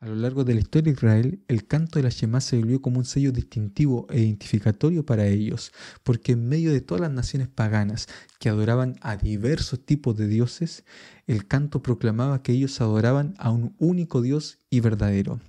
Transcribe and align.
A 0.00 0.06
lo 0.06 0.14
largo 0.14 0.44
de 0.44 0.54
la 0.54 0.60
historia 0.60 0.92
de 0.92 0.96
Israel, 0.96 1.42
el 1.48 1.66
canto 1.66 1.98
de 1.98 2.04
la 2.04 2.10
Shema 2.10 2.40
se 2.40 2.56
volvió 2.56 2.80
como 2.80 3.00
un 3.00 3.04
sello 3.04 3.32
distintivo 3.32 4.06
e 4.10 4.20
identificatorio 4.20 5.04
para 5.04 5.26
ellos, 5.26 5.72
porque 6.04 6.32
en 6.32 6.48
medio 6.48 6.72
de 6.72 6.80
todas 6.80 7.00
las 7.00 7.10
naciones 7.10 7.48
paganas 7.48 8.06
que 8.38 8.48
adoraban 8.48 8.94
a 9.00 9.16
diversos 9.16 9.84
tipos 9.84 10.16
de 10.16 10.28
dioses, 10.28 10.84
el 11.26 11.48
canto 11.48 11.82
proclamaba 11.82 12.44
que 12.44 12.52
ellos 12.52 12.80
adoraban 12.80 13.34
a 13.38 13.50
un 13.50 13.74
único 13.80 14.22
Dios 14.22 14.60
y 14.70 14.78
verdadero. 14.78 15.40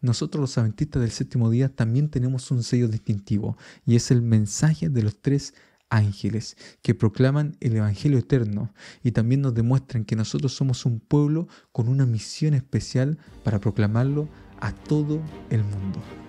Nosotros 0.00 0.40
los 0.40 0.56
adventistas 0.56 1.02
del 1.02 1.10
séptimo 1.10 1.50
día 1.50 1.68
también 1.68 2.08
tenemos 2.08 2.52
un 2.52 2.62
sello 2.62 2.86
distintivo, 2.86 3.58
y 3.84 3.96
es 3.96 4.12
el 4.12 4.22
mensaje 4.22 4.88
de 4.88 5.02
los 5.02 5.20
tres 5.20 5.52
ángeles 5.90 6.56
que 6.82 6.94
proclaman 6.94 7.56
el 7.60 7.76
Evangelio 7.76 8.18
eterno 8.18 8.72
y 9.02 9.12
también 9.12 9.40
nos 9.40 9.54
demuestran 9.54 10.04
que 10.04 10.16
nosotros 10.16 10.54
somos 10.54 10.84
un 10.86 11.00
pueblo 11.00 11.48
con 11.72 11.88
una 11.88 12.06
misión 12.06 12.54
especial 12.54 13.18
para 13.44 13.60
proclamarlo 13.60 14.28
a 14.60 14.72
todo 14.72 15.20
el 15.50 15.62
mundo. 15.62 16.25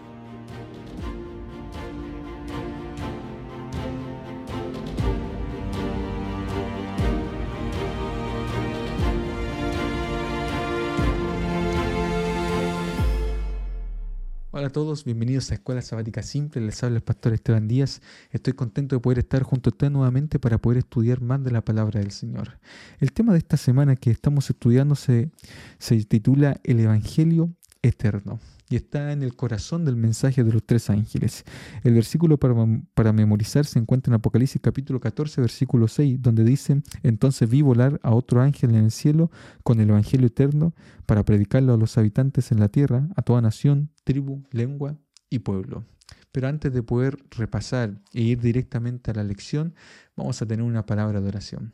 Hola 14.58 14.70
a 14.70 14.72
todos, 14.72 15.04
bienvenidos 15.04 15.52
a 15.52 15.54
Escuela 15.54 15.84
Sabática 15.84 16.24
Simple, 16.24 16.62
les 16.62 16.84
habla 16.84 16.96
el 16.96 17.04
pastor 17.04 17.32
Esteban 17.32 17.68
Díaz. 17.68 18.02
Estoy 18.32 18.54
contento 18.54 18.96
de 18.96 19.00
poder 19.00 19.20
estar 19.20 19.44
junto 19.44 19.70
a 19.70 19.72
ustedes 19.72 19.94
nuevamente 19.94 20.40
para 20.40 20.58
poder 20.58 20.80
estudiar 20.80 21.22
más 21.22 21.44
de 21.44 21.52
la 21.52 21.62
palabra 21.62 22.00
del 22.00 22.10
Señor. 22.10 22.58
El 23.00 23.12
tema 23.12 23.34
de 23.34 23.38
esta 23.38 23.56
semana 23.56 23.96
que 23.96 24.10
estamos 24.10 24.50
estudiando 24.50 24.96
se, 24.96 25.30
se 25.78 26.04
titula 26.06 26.60
El 26.64 26.80
Evangelio 26.80 27.54
Eterno 27.84 28.40
y 28.70 28.76
está 28.76 29.12
en 29.12 29.24
el 29.24 29.36
corazón 29.36 29.86
del 29.86 29.96
mensaje 29.96 30.44
de 30.44 30.52
los 30.52 30.64
tres 30.64 30.90
ángeles. 30.90 31.44
El 31.84 31.94
versículo 31.94 32.38
para, 32.38 32.56
para, 32.94 33.14
memorizar 33.14 33.66
se 33.66 33.80
encuentra 33.80 34.12
en 34.12 34.16
Apocalipsis 34.16 34.62
capítulo 34.62 35.00
14, 35.00 35.42
versículo 35.42 35.88
6, 35.88 36.22
donde 36.22 36.44
dice, 36.44 36.82
entonces 37.04 37.50
vi 37.50 37.62
volar 37.62 38.00
a 38.04 38.14
otro 38.14 38.42
ángel 38.42 38.72
en 38.72 38.86
el 38.86 38.92
cielo 38.92 39.32
con 39.64 39.80
el 39.80 39.90
Evangelio 39.90 40.28
eterno 40.28 40.74
para 41.06 41.24
predicarlo 41.24 41.74
a 41.74 41.78
los 41.78 41.98
habitantes 41.98 42.52
en 42.52 42.60
la 42.60 42.70
tierra, 42.70 43.08
a 43.16 43.22
toda 43.22 43.42
nación, 43.42 43.90
tribu, 44.04 44.44
lengua 44.52 44.98
y 45.30 45.40
pueblo. 45.40 45.86
Pero 46.32 46.48
antes 46.50 46.72
de 46.74 46.84
poder 46.84 47.18
repasar 47.32 48.02
e 48.14 48.22
ir 48.22 48.40
directamente 48.40 49.12
a 49.12 49.14
la 49.14 49.24
lección, 49.24 49.74
vamos 50.16 50.42
a 50.42 50.46
tener 50.46 50.64
una 50.64 50.86
palabra 50.86 51.22
de 51.22 51.28
oración. 51.28 51.74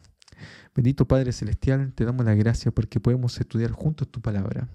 Bendito 0.75 1.07
Padre 1.07 1.31
Celestial, 1.31 1.93
te 1.93 2.05
damos 2.05 2.25
la 2.25 2.35
gracia 2.35 2.71
porque 2.71 2.99
podemos 2.99 3.39
estudiar 3.39 3.71
juntos 3.71 4.09
tu 4.09 4.21
palabra. 4.21 4.67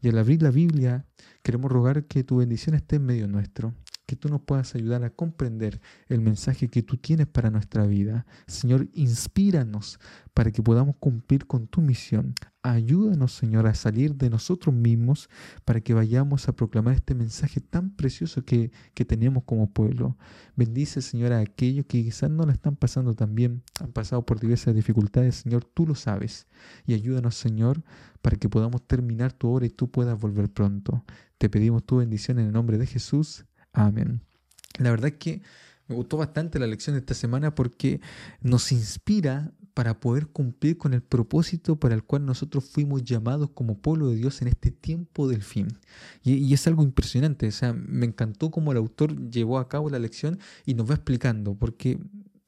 Y 0.00 0.08
al 0.08 0.18
abrir 0.18 0.42
la 0.42 0.50
Biblia, 0.50 1.04
queremos 1.42 1.70
rogar 1.70 2.04
que 2.04 2.24
tu 2.24 2.38
bendición 2.38 2.74
esté 2.74 2.96
en 2.96 3.06
medio 3.06 3.28
nuestro, 3.28 3.74
que 4.06 4.16
tú 4.16 4.28
nos 4.28 4.42
puedas 4.42 4.74
ayudar 4.74 5.04
a 5.04 5.10
comprender 5.10 5.80
el 6.08 6.20
mensaje 6.20 6.68
que 6.68 6.82
tú 6.82 6.96
tienes 6.96 7.26
para 7.26 7.50
nuestra 7.50 7.86
vida. 7.86 8.26
Señor, 8.46 8.88
inspíranos 8.92 9.98
para 10.34 10.50
que 10.50 10.62
podamos 10.62 10.96
cumplir 10.98 11.46
con 11.46 11.66
tu 11.66 11.80
misión. 11.80 12.34
Ayúdanos, 12.64 13.32
Señor, 13.32 13.66
a 13.66 13.74
salir 13.74 14.14
de 14.14 14.30
nosotros 14.30 14.72
mismos 14.72 15.28
para 15.64 15.80
que 15.80 15.94
vayamos 15.94 16.48
a 16.48 16.52
proclamar 16.54 16.94
este 16.94 17.12
mensaje 17.12 17.60
tan 17.60 17.90
precioso 17.90 18.44
que, 18.44 18.70
que 18.94 19.04
tenemos 19.04 19.42
como 19.42 19.68
pueblo. 19.72 20.16
Bendice, 20.54 21.02
Señor, 21.02 21.32
a 21.32 21.40
aquellos 21.40 21.86
que 21.86 22.04
quizás 22.04 22.30
no 22.30 22.46
lo 22.46 22.52
están 22.52 22.76
pasando 22.76 23.14
tan 23.14 23.34
bien, 23.34 23.64
han 23.80 23.90
pasado 23.90 24.24
por 24.24 24.38
diversas 24.38 24.76
dificultades. 24.76 25.34
Señor, 25.34 25.64
tú 25.64 25.88
lo 25.88 25.96
sabes. 25.96 26.46
Y 26.86 26.94
ayúdanos, 26.94 27.34
Señor, 27.34 27.82
para 28.20 28.36
que 28.36 28.48
podamos 28.48 28.86
terminar 28.86 29.32
tu 29.32 29.48
obra 29.48 29.66
y 29.66 29.70
tú 29.70 29.90
puedas 29.90 30.16
volver 30.20 30.48
pronto. 30.48 31.04
Te 31.38 31.48
pedimos 31.48 31.84
tu 31.84 31.96
bendición 31.96 32.38
en 32.38 32.46
el 32.46 32.52
nombre 32.52 32.78
de 32.78 32.86
Jesús. 32.86 33.44
Amén. 33.72 34.20
La 34.78 34.90
verdad 34.90 35.08
es 35.08 35.16
que 35.16 35.42
me 35.88 35.96
gustó 35.96 36.16
bastante 36.16 36.60
la 36.60 36.68
lección 36.68 36.94
de 36.94 37.00
esta 37.00 37.14
semana 37.14 37.56
porque 37.56 38.00
nos 38.40 38.70
inspira 38.70 39.52
para 39.74 40.00
poder 40.00 40.26
cumplir 40.28 40.76
con 40.78 40.94
el 40.94 41.02
propósito 41.02 41.76
para 41.76 41.94
el 41.94 42.02
cual 42.02 42.26
nosotros 42.26 42.64
fuimos 42.64 43.04
llamados 43.04 43.50
como 43.50 43.78
pueblo 43.78 44.08
de 44.08 44.16
Dios 44.16 44.42
en 44.42 44.48
este 44.48 44.70
tiempo 44.70 45.28
del 45.28 45.42
fin. 45.42 45.68
Y, 46.22 46.52
es 46.52 46.66
algo 46.66 46.82
impresionante, 46.82 47.48
o 47.48 47.52
sea, 47.52 47.72
me 47.72 48.06
encantó 48.06 48.50
cómo 48.50 48.72
el 48.72 48.78
autor 48.78 49.30
llevó 49.30 49.58
a 49.58 49.68
cabo 49.68 49.88
la 49.90 49.98
lección 49.98 50.38
y 50.66 50.74
nos 50.74 50.90
va 50.90 50.94
explicando, 50.94 51.54
porque 51.54 51.98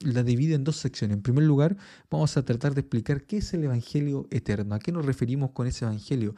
la 0.00 0.22
divide 0.22 0.54
en 0.54 0.64
dos 0.64 0.76
secciones. 0.76 1.16
En 1.16 1.22
primer 1.22 1.44
lugar, 1.44 1.76
vamos 2.10 2.36
a 2.36 2.44
tratar 2.44 2.74
de 2.74 2.82
explicar 2.82 3.24
qué 3.24 3.38
es 3.38 3.54
el 3.54 3.64
Evangelio 3.64 4.26
eterno, 4.30 4.74
a 4.74 4.78
qué 4.78 4.92
nos 4.92 5.06
referimos 5.06 5.52
con 5.52 5.66
ese 5.66 5.84
Evangelio, 5.84 6.34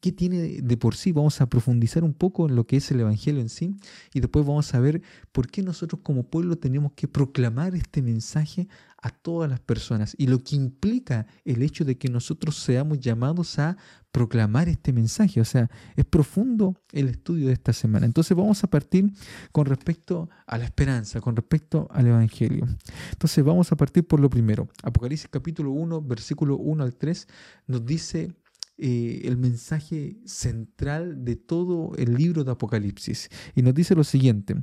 qué, 0.00 0.12
tiene 0.12 0.62
de 0.62 0.76
por 0.76 0.94
sí. 0.94 1.12
Vamos 1.12 1.40
a 1.40 1.48
profundizar 1.48 2.04
un 2.04 2.14
poco 2.14 2.48
en 2.48 2.56
lo 2.56 2.66
que 2.66 2.76
es 2.76 2.90
el 2.90 3.00
Evangelio 3.00 3.40
en 3.40 3.48
sí 3.48 3.76
y 4.14 4.20
después 4.20 4.46
vamos 4.46 4.74
a 4.74 4.80
ver 4.80 5.02
por 5.32 5.48
qué 5.48 5.62
nosotros 5.62 6.00
como 6.02 6.24
pueblo 6.24 6.56
tenemos 6.56 6.92
que 6.92 7.08
proclamar 7.08 7.74
este 7.74 8.02
mensaje 8.02 8.68
a 9.02 9.10
todas 9.10 9.50
las 9.50 9.60
personas 9.60 10.14
y 10.18 10.26
lo 10.26 10.42
que 10.42 10.56
implica 10.56 11.26
el 11.44 11.62
hecho 11.62 11.84
de 11.84 11.98
que 11.98 12.08
nosotros 12.08 12.56
seamos 12.56 12.98
llamados 12.98 13.58
a 13.58 13.76
proclamar 14.10 14.68
este 14.68 14.92
mensaje. 14.92 15.40
O 15.40 15.44
sea, 15.44 15.70
es 15.94 16.04
profundo 16.04 16.74
el 16.92 17.08
estudio 17.08 17.48
de 17.48 17.52
esta 17.52 17.72
semana. 17.72 18.06
Entonces 18.06 18.36
vamos 18.36 18.64
a 18.64 18.68
partir 18.68 19.12
con 19.52 19.66
respecto 19.66 20.30
a 20.46 20.56
la 20.56 20.64
esperanza, 20.64 21.20
con 21.20 21.36
respecto 21.36 21.86
al 21.90 22.06
Evangelio. 22.06 22.66
Entonces 23.12 23.44
vamos 23.44 23.70
a 23.72 23.76
partir 23.76 24.06
por 24.06 24.20
lo 24.20 24.30
primero. 24.30 24.68
Apocalipsis 24.82 25.28
capítulo 25.30 25.70
1, 25.72 26.00
versículo 26.02 26.56
1 26.56 26.82
al 26.82 26.94
3 26.94 27.28
nos 27.66 27.84
dice 27.84 28.34
eh, 28.78 29.22
el 29.24 29.38
mensaje 29.38 30.18
central 30.26 31.24
de 31.24 31.36
todo 31.36 31.92
el 31.96 32.14
libro 32.14 32.44
de 32.44 32.52
Apocalipsis. 32.52 33.30
Y 33.54 33.62
nos 33.62 33.74
dice 33.74 33.94
lo 33.94 34.04
siguiente, 34.04 34.54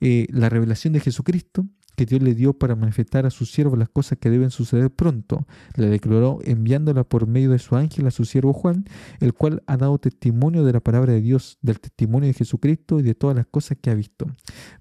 eh, 0.00 0.26
la 0.30 0.48
revelación 0.48 0.94
de 0.94 1.00
Jesucristo 1.00 1.66
que 2.00 2.06
Dios 2.06 2.22
le 2.22 2.34
dio 2.34 2.54
para 2.54 2.74
manifestar 2.76 3.26
a 3.26 3.30
su 3.30 3.44
siervo 3.44 3.76
las 3.76 3.90
cosas 3.90 4.16
que 4.18 4.30
deben 4.30 4.50
suceder 4.50 4.90
pronto. 4.90 5.46
Le 5.76 5.88
declaró 5.90 6.38
enviándola 6.44 7.04
por 7.04 7.26
medio 7.26 7.50
de 7.50 7.58
su 7.58 7.76
ángel 7.76 8.06
a 8.06 8.10
su 8.10 8.24
siervo 8.24 8.54
Juan, 8.54 8.86
el 9.20 9.34
cual 9.34 9.62
ha 9.66 9.76
dado 9.76 9.98
testimonio 9.98 10.64
de 10.64 10.72
la 10.72 10.80
palabra 10.80 11.12
de 11.12 11.20
Dios, 11.20 11.58
del 11.60 11.78
testimonio 11.78 12.28
de 12.28 12.32
Jesucristo 12.32 13.00
y 13.00 13.02
de 13.02 13.14
todas 13.14 13.36
las 13.36 13.44
cosas 13.44 13.76
que 13.78 13.90
ha 13.90 13.94
visto. 13.94 14.24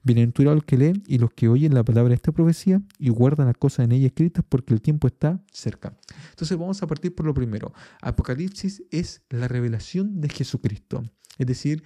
Bienaventurado 0.01 0.55
el 0.55 0.63
que 0.63 0.77
lee 0.77 1.03
y 1.07 1.17
los 1.17 1.33
que 1.33 1.49
oyen 1.49 1.73
la 1.73 1.83
palabra 1.83 2.07
de 2.07 2.15
esta 2.15 2.31
profecía 2.31 2.81
y 2.97 3.09
guardan 3.09 3.47
las 3.47 3.57
cosas 3.57 3.83
en 3.83 3.91
ella 3.91 4.07
escritas 4.07 4.45
porque 4.47 4.73
el 4.73 4.81
tiempo 4.81 5.05
está 5.05 5.43
cerca. 5.51 5.97
Entonces 6.29 6.57
vamos 6.57 6.81
a 6.83 6.87
partir 6.87 7.13
por 7.13 7.25
lo 7.25 7.33
primero. 7.33 7.73
Apocalipsis 8.01 8.83
es 8.91 9.23
la 9.29 9.49
revelación 9.49 10.21
de 10.21 10.29
Jesucristo. 10.29 11.03
Es 11.37 11.47
decir, 11.47 11.83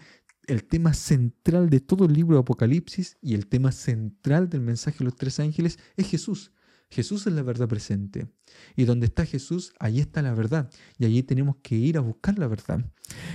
el 0.47 0.63
tema 0.65 0.93
central 0.93 1.69
de 1.69 1.79
todo 1.79 2.05
el 2.05 2.13
libro 2.13 2.35
de 2.35 2.41
Apocalipsis 2.41 3.17
y 3.21 3.33
el 3.33 3.47
tema 3.47 3.71
central 3.71 4.49
del 4.49 4.61
mensaje 4.61 4.99
de 4.99 5.05
los 5.05 5.15
tres 5.15 5.39
ángeles 5.39 5.79
es 5.95 6.07
Jesús. 6.07 6.51
Jesús 6.89 7.25
es 7.25 7.33
la 7.33 7.41
verdad 7.41 7.67
presente. 7.67 8.27
Y 8.75 8.85
donde 8.85 9.07
está 9.07 9.25
Jesús, 9.25 9.73
allí 9.79 9.99
está 9.99 10.21
la 10.21 10.35
verdad. 10.35 10.69
Y 10.99 11.05
allí 11.05 11.23
tenemos 11.23 11.55
que 11.63 11.75
ir 11.75 11.97
a 11.97 12.01
buscar 12.01 12.37
la 12.37 12.47
verdad. 12.47 12.85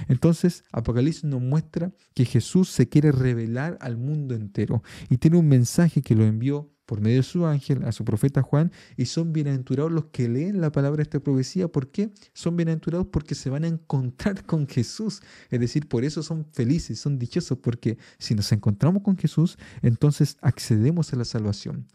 Entonces, 0.06 0.62
Apocalipsis 0.70 1.24
nos 1.24 1.40
muestra 1.40 1.92
que 2.14 2.24
Jesús 2.24 2.70
se 2.70 2.88
quiere 2.88 3.10
revelar 3.10 3.76
al 3.80 3.96
mundo 3.96 4.36
entero. 4.36 4.82
Y 5.10 5.16
tiene 5.16 5.38
un 5.38 5.48
mensaje 5.48 6.02
que 6.02 6.14
lo 6.14 6.24
envió 6.24 6.72
por 6.88 7.02
medio 7.02 7.18
de 7.18 7.22
su 7.22 7.44
ángel 7.44 7.84
a 7.84 7.92
su 7.92 8.02
profeta 8.02 8.40
Juan, 8.40 8.72
y 8.96 9.04
son 9.04 9.34
bienaventurados 9.34 9.92
los 9.92 10.06
que 10.06 10.26
leen 10.26 10.62
la 10.62 10.72
palabra 10.72 10.96
de 10.96 11.02
esta 11.02 11.20
profecía. 11.20 11.68
¿Por 11.68 11.90
qué? 11.90 12.10
Son 12.32 12.56
bienaventurados 12.56 13.08
porque 13.08 13.34
se 13.34 13.50
van 13.50 13.64
a 13.64 13.68
encontrar 13.68 14.42
con 14.46 14.66
Jesús. 14.66 15.20
Es 15.50 15.60
decir, 15.60 15.86
por 15.86 16.02
eso 16.02 16.22
son 16.22 16.46
felices, 16.50 16.98
son 16.98 17.18
dichosos, 17.18 17.58
porque 17.58 17.98
si 18.18 18.34
nos 18.34 18.50
encontramos 18.52 19.02
con 19.02 19.18
Jesús, 19.18 19.58
entonces 19.82 20.38
accedemos 20.40 21.12
a 21.12 21.16
la 21.16 21.26
salvación. 21.26 21.86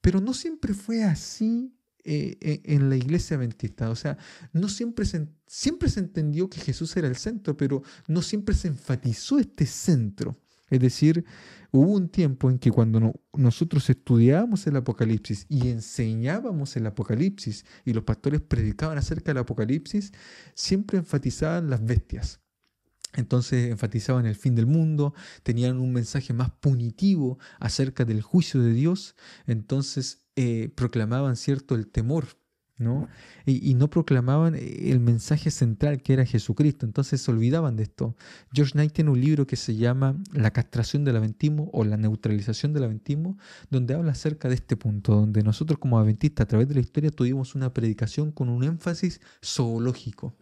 Pero 0.00 0.20
no 0.20 0.32
siempre 0.32 0.74
fue 0.74 1.02
así 1.02 1.74
eh, 2.04 2.38
e, 2.40 2.62
en 2.72 2.88
la 2.88 2.94
iglesia 2.94 3.36
adventista. 3.36 3.90
O 3.90 3.96
sea, 3.96 4.16
no 4.52 4.68
siempre 4.68 5.06
se, 5.06 5.26
siempre 5.48 5.88
se 5.88 5.98
entendió 5.98 6.48
que 6.48 6.60
Jesús 6.60 6.96
era 6.96 7.08
el 7.08 7.16
centro, 7.16 7.56
pero 7.56 7.82
no 8.06 8.22
siempre 8.22 8.54
se 8.54 8.68
enfatizó 8.68 9.40
este 9.40 9.66
centro. 9.66 10.36
Es 10.68 10.80
decir, 10.80 11.24
hubo 11.70 11.92
un 11.92 12.08
tiempo 12.08 12.50
en 12.50 12.58
que 12.58 12.70
cuando 12.70 13.14
nosotros 13.34 13.88
estudiábamos 13.90 14.66
el 14.66 14.76
Apocalipsis 14.76 15.46
y 15.48 15.68
enseñábamos 15.68 16.76
el 16.76 16.86
Apocalipsis 16.86 17.64
y 17.84 17.92
los 17.92 18.04
pastores 18.04 18.40
predicaban 18.40 18.98
acerca 18.98 19.30
del 19.30 19.38
Apocalipsis, 19.38 20.12
siempre 20.54 20.98
enfatizaban 20.98 21.70
las 21.70 21.84
bestias. 21.84 22.40
Entonces 23.14 23.70
enfatizaban 23.70 24.26
el 24.26 24.34
fin 24.34 24.54
del 24.54 24.66
mundo, 24.66 25.14
tenían 25.42 25.80
un 25.80 25.92
mensaje 25.92 26.32
más 26.34 26.50
punitivo 26.50 27.38
acerca 27.58 28.04
del 28.04 28.20
juicio 28.20 28.60
de 28.60 28.72
Dios, 28.72 29.16
entonces 29.46 30.26
eh, 30.36 30.70
proclamaban 30.74 31.36
cierto 31.36 31.74
el 31.74 31.86
temor 31.86 32.26
¿no? 32.78 33.08
Y, 33.46 33.74
no 33.74 33.88
proclamaban 33.88 34.54
eh, 34.54 34.90
el 34.90 35.00
mensaje 35.00 35.50
central 35.50 36.02
que 36.02 36.12
era 36.12 36.26
Jesucristo, 36.26 36.84
entonces 36.84 37.20
se 37.22 37.30
olvidaban 37.30 37.76
de 37.76 37.84
esto. 37.84 38.16
George 38.52 38.72
Knight 38.72 38.92
tiene 38.92 39.10
un 39.10 39.20
libro 39.20 39.46
que 39.46 39.56
se 39.56 39.76
llama 39.76 40.16
La 40.32 40.50
castración 40.52 41.04
del 41.04 41.16
aventismo 41.16 41.70
o 41.72 41.84
la 41.84 41.96
neutralización 41.96 42.72
del 42.72 42.84
aventismo, 42.84 43.38
donde 43.70 43.94
habla 43.94 44.12
acerca 44.12 44.48
de 44.48 44.56
este 44.56 44.76
punto, 44.76 45.14
donde 45.14 45.42
nosotros 45.42 45.78
como 45.78 45.98
adventistas 45.98 46.44
a 46.44 46.48
través 46.48 46.68
de 46.68 46.74
la 46.74 46.80
historia 46.80 47.10
tuvimos 47.10 47.54
una 47.54 47.72
predicación 47.72 48.30
con 48.32 48.48
un 48.48 48.64
énfasis 48.64 49.20
zoológico. 49.44 50.34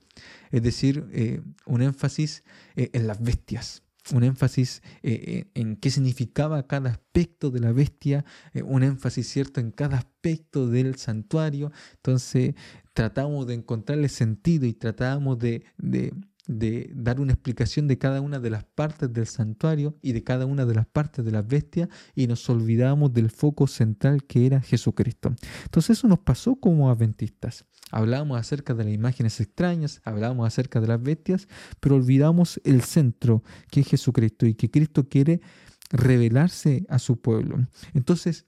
es 0.50 0.62
decir, 0.62 1.06
eh, 1.12 1.42
un 1.66 1.82
énfasis 1.82 2.44
eh, 2.76 2.90
en 2.92 3.06
las 3.06 3.20
bestias 3.22 3.83
un 4.12 4.22
énfasis 4.22 4.82
eh, 5.02 5.46
en 5.54 5.76
qué 5.76 5.90
significaba 5.90 6.66
cada 6.66 6.90
aspecto 6.90 7.50
de 7.50 7.60
la 7.60 7.72
bestia, 7.72 8.24
un 8.64 8.82
énfasis 8.82 9.28
cierto 9.28 9.60
en 9.60 9.70
cada 9.70 9.98
aspecto 9.98 10.68
del 10.68 10.96
santuario. 10.96 11.72
Entonces 11.96 12.54
tratamos 12.92 13.46
de 13.46 13.54
encontrarle 13.54 14.08
sentido 14.08 14.66
y 14.66 14.74
tratamos 14.74 15.38
de 15.38 15.64
dar 16.46 17.20
una 17.20 17.32
explicación 17.32 17.88
de 17.88 17.98
cada 17.98 18.20
una 18.20 18.38
de 18.38 18.50
las 18.50 18.64
partes 18.64 19.12
del 19.12 19.26
santuario 19.26 19.96
y 20.02 20.12
de 20.12 20.22
cada 20.22 20.44
una 20.46 20.66
de 20.66 20.74
las 20.74 20.86
partes 20.86 21.24
de 21.24 21.30
las 21.30 21.46
bestias 21.46 21.88
y 22.14 22.26
nos 22.26 22.48
olvidamos 22.50 23.12
del 23.12 23.30
foco 23.30 23.66
central 23.66 24.24
que 24.24 24.46
era 24.46 24.60
Jesucristo. 24.60 25.34
Entonces 25.64 25.98
eso 25.98 26.08
nos 26.08 26.18
pasó 26.18 26.56
como 26.56 26.90
adventistas. 26.90 27.64
Hablábamos 27.90 28.38
acerca 28.38 28.74
de 28.74 28.84
las 28.84 28.92
imágenes 28.92 29.40
extrañas, 29.40 30.00
hablábamos 30.04 30.46
acerca 30.46 30.80
de 30.80 30.88
las 30.88 31.02
bestias, 31.02 31.48
pero 31.80 31.96
olvidamos 31.96 32.60
el 32.64 32.82
centro 32.82 33.42
que 33.70 33.80
es 33.80 33.88
Jesucristo 33.88 34.46
y 34.46 34.54
que 34.54 34.70
Cristo 34.70 35.08
quiere 35.08 35.40
revelarse 35.90 36.86
a 36.88 36.98
su 36.98 37.20
pueblo. 37.20 37.68
Entonces, 37.92 38.46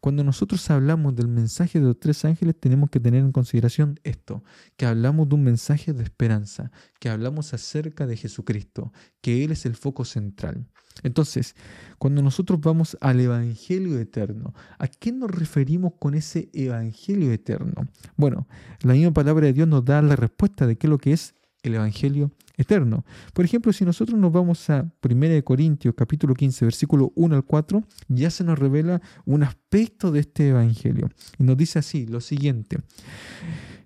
cuando 0.00 0.24
nosotros 0.24 0.68
hablamos 0.70 1.14
del 1.14 1.28
mensaje 1.28 1.80
de 1.80 1.86
los 1.86 1.98
tres 1.98 2.24
ángeles, 2.24 2.58
tenemos 2.58 2.90
que 2.90 3.00
tener 3.00 3.20
en 3.20 3.32
consideración 3.32 4.00
esto, 4.04 4.42
que 4.76 4.86
hablamos 4.86 5.28
de 5.28 5.34
un 5.34 5.44
mensaje 5.44 5.92
de 5.92 6.02
esperanza, 6.02 6.70
que 6.98 7.08
hablamos 7.08 7.54
acerca 7.54 8.06
de 8.06 8.16
Jesucristo, 8.16 8.92
que 9.20 9.44
Él 9.44 9.52
es 9.52 9.66
el 9.66 9.76
foco 9.76 10.04
central. 10.04 10.66
Entonces, 11.02 11.56
cuando 11.98 12.22
nosotros 12.22 12.60
vamos 12.60 12.96
al 13.00 13.20
Evangelio 13.20 13.98
eterno, 13.98 14.54
¿a 14.78 14.88
qué 14.88 15.12
nos 15.12 15.30
referimos 15.30 15.94
con 15.98 16.14
ese 16.14 16.50
Evangelio 16.52 17.32
eterno? 17.32 17.88
Bueno, 18.16 18.46
la 18.82 18.92
misma 18.92 19.12
palabra 19.12 19.46
de 19.46 19.52
Dios 19.52 19.68
nos 19.68 19.84
da 19.84 20.02
la 20.02 20.16
respuesta 20.16 20.66
de 20.66 20.76
qué 20.76 20.86
es 20.86 20.90
lo 20.90 20.98
que 20.98 21.12
es 21.12 21.34
el 21.62 21.74
Evangelio 21.74 22.32
eterno. 22.56 23.04
Por 23.32 23.44
ejemplo, 23.44 23.72
si 23.72 23.84
nosotros 23.84 24.18
nos 24.18 24.32
vamos 24.32 24.68
a 24.70 24.92
1 25.02 25.44
Corintios 25.44 25.94
capítulo 25.96 26.34
15, 26.34 26.64
versículo 26.64 27.12
1 27.14 27.36
al 27.36 27.44
4, 27.44 27.82
ya 28.08 28.30
se 28.30 28.44
nos 28.44 28.58
revela 28.58 29.00
un 29.24 29.42
aspecto 29.42 30.10
de 30.10 30.20
este 30.20 30.48
Evangelio. 30.48 31.08
Y 31.38 31.44
nos 31.44 31.56
dice 31.56 31.78
así, 31.78 32.06
lo 32.06 32.20
siguiente. 32.20 32.78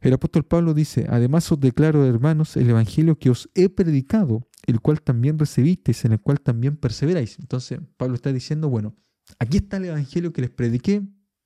El 0.01 0.13
apóstol 0.13 0.45
Pablo 0.45 0.75
dice, 0.75 1.07
además 1.09 1.51
os 1.51 1.61
declaro, 1.61 2.05
hermanos, 2.07 2.57
el 2.57 2.71
Evangelio 2.71 3.19
que 3.19 3.31
os 3.31 3.51
he 3.55 3.69
predicado, 3.69 4.47
el 4.67 4.81
cual 4.81 5.01
también 5.01 5.39
recibisteis, 5.39 6.05
en 6.05 6.13
el 6.13 6.21
cual 6.21 6.41
también 6.41 6.77
perseveráis. 6.77 7.39
Entonces, 7.39 7.81
Pablo 7.97 8.15
está 8.15 8.33
diciendo, 8.33 8.69
bueno, 8.69 8.95
aquí 9.39 9.59
está 9.59 9.79
el 9.79 9.87
Evangelio 9.87 10.33
que 10.33 10.43
les 10.43 10.51
prediqué, 10.51 11.03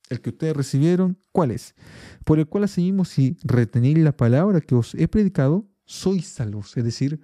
el 0.09 0.21
que 0.21 0.29
ustedes 0.29 0.55
recibieron, 0.55 1.17
¿cuál 1.31 1.51
es? 1.51 1.73
Por 2.25 2.39
el 2.39 2.47
cual 2.47 2.65
asimismo, 2.65 3.05
si 3.05 3.37
retenéis 3.43 3.97
la 3.99 4.15
palabra 4.15 4.59
que 4.59 4.75
os 4.75 4.93
he 4.95 5.07
predicado, 5.07 5.70
sois 5.91 6.25
salvos. 6.25 6.77
Es 6.77 6.83
decir, 6.83 7.19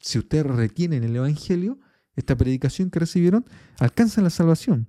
si 0.00 0.18
ustedes 0.18 0.46
retienen 0.46 1.04
el 1.04 1.16
Evangelio, 1.16 1.78
esta 2.16 2.36
predicación 2.36 2.90
que 2.90 2.98
recibieron, 2.98 3.44
alcanzan 3.78 4.24
la 4.24 4.30
salvación. 4.30 4.88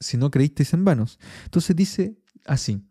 Si 0.00 0.16
no 0.16 0.30
creísteis 0.30 0.72
en 0.74 0.84
vanos. 0.84 1.18
Entonces 1.44 1.74
dice 1.74 2.18
así, 2.46 2.88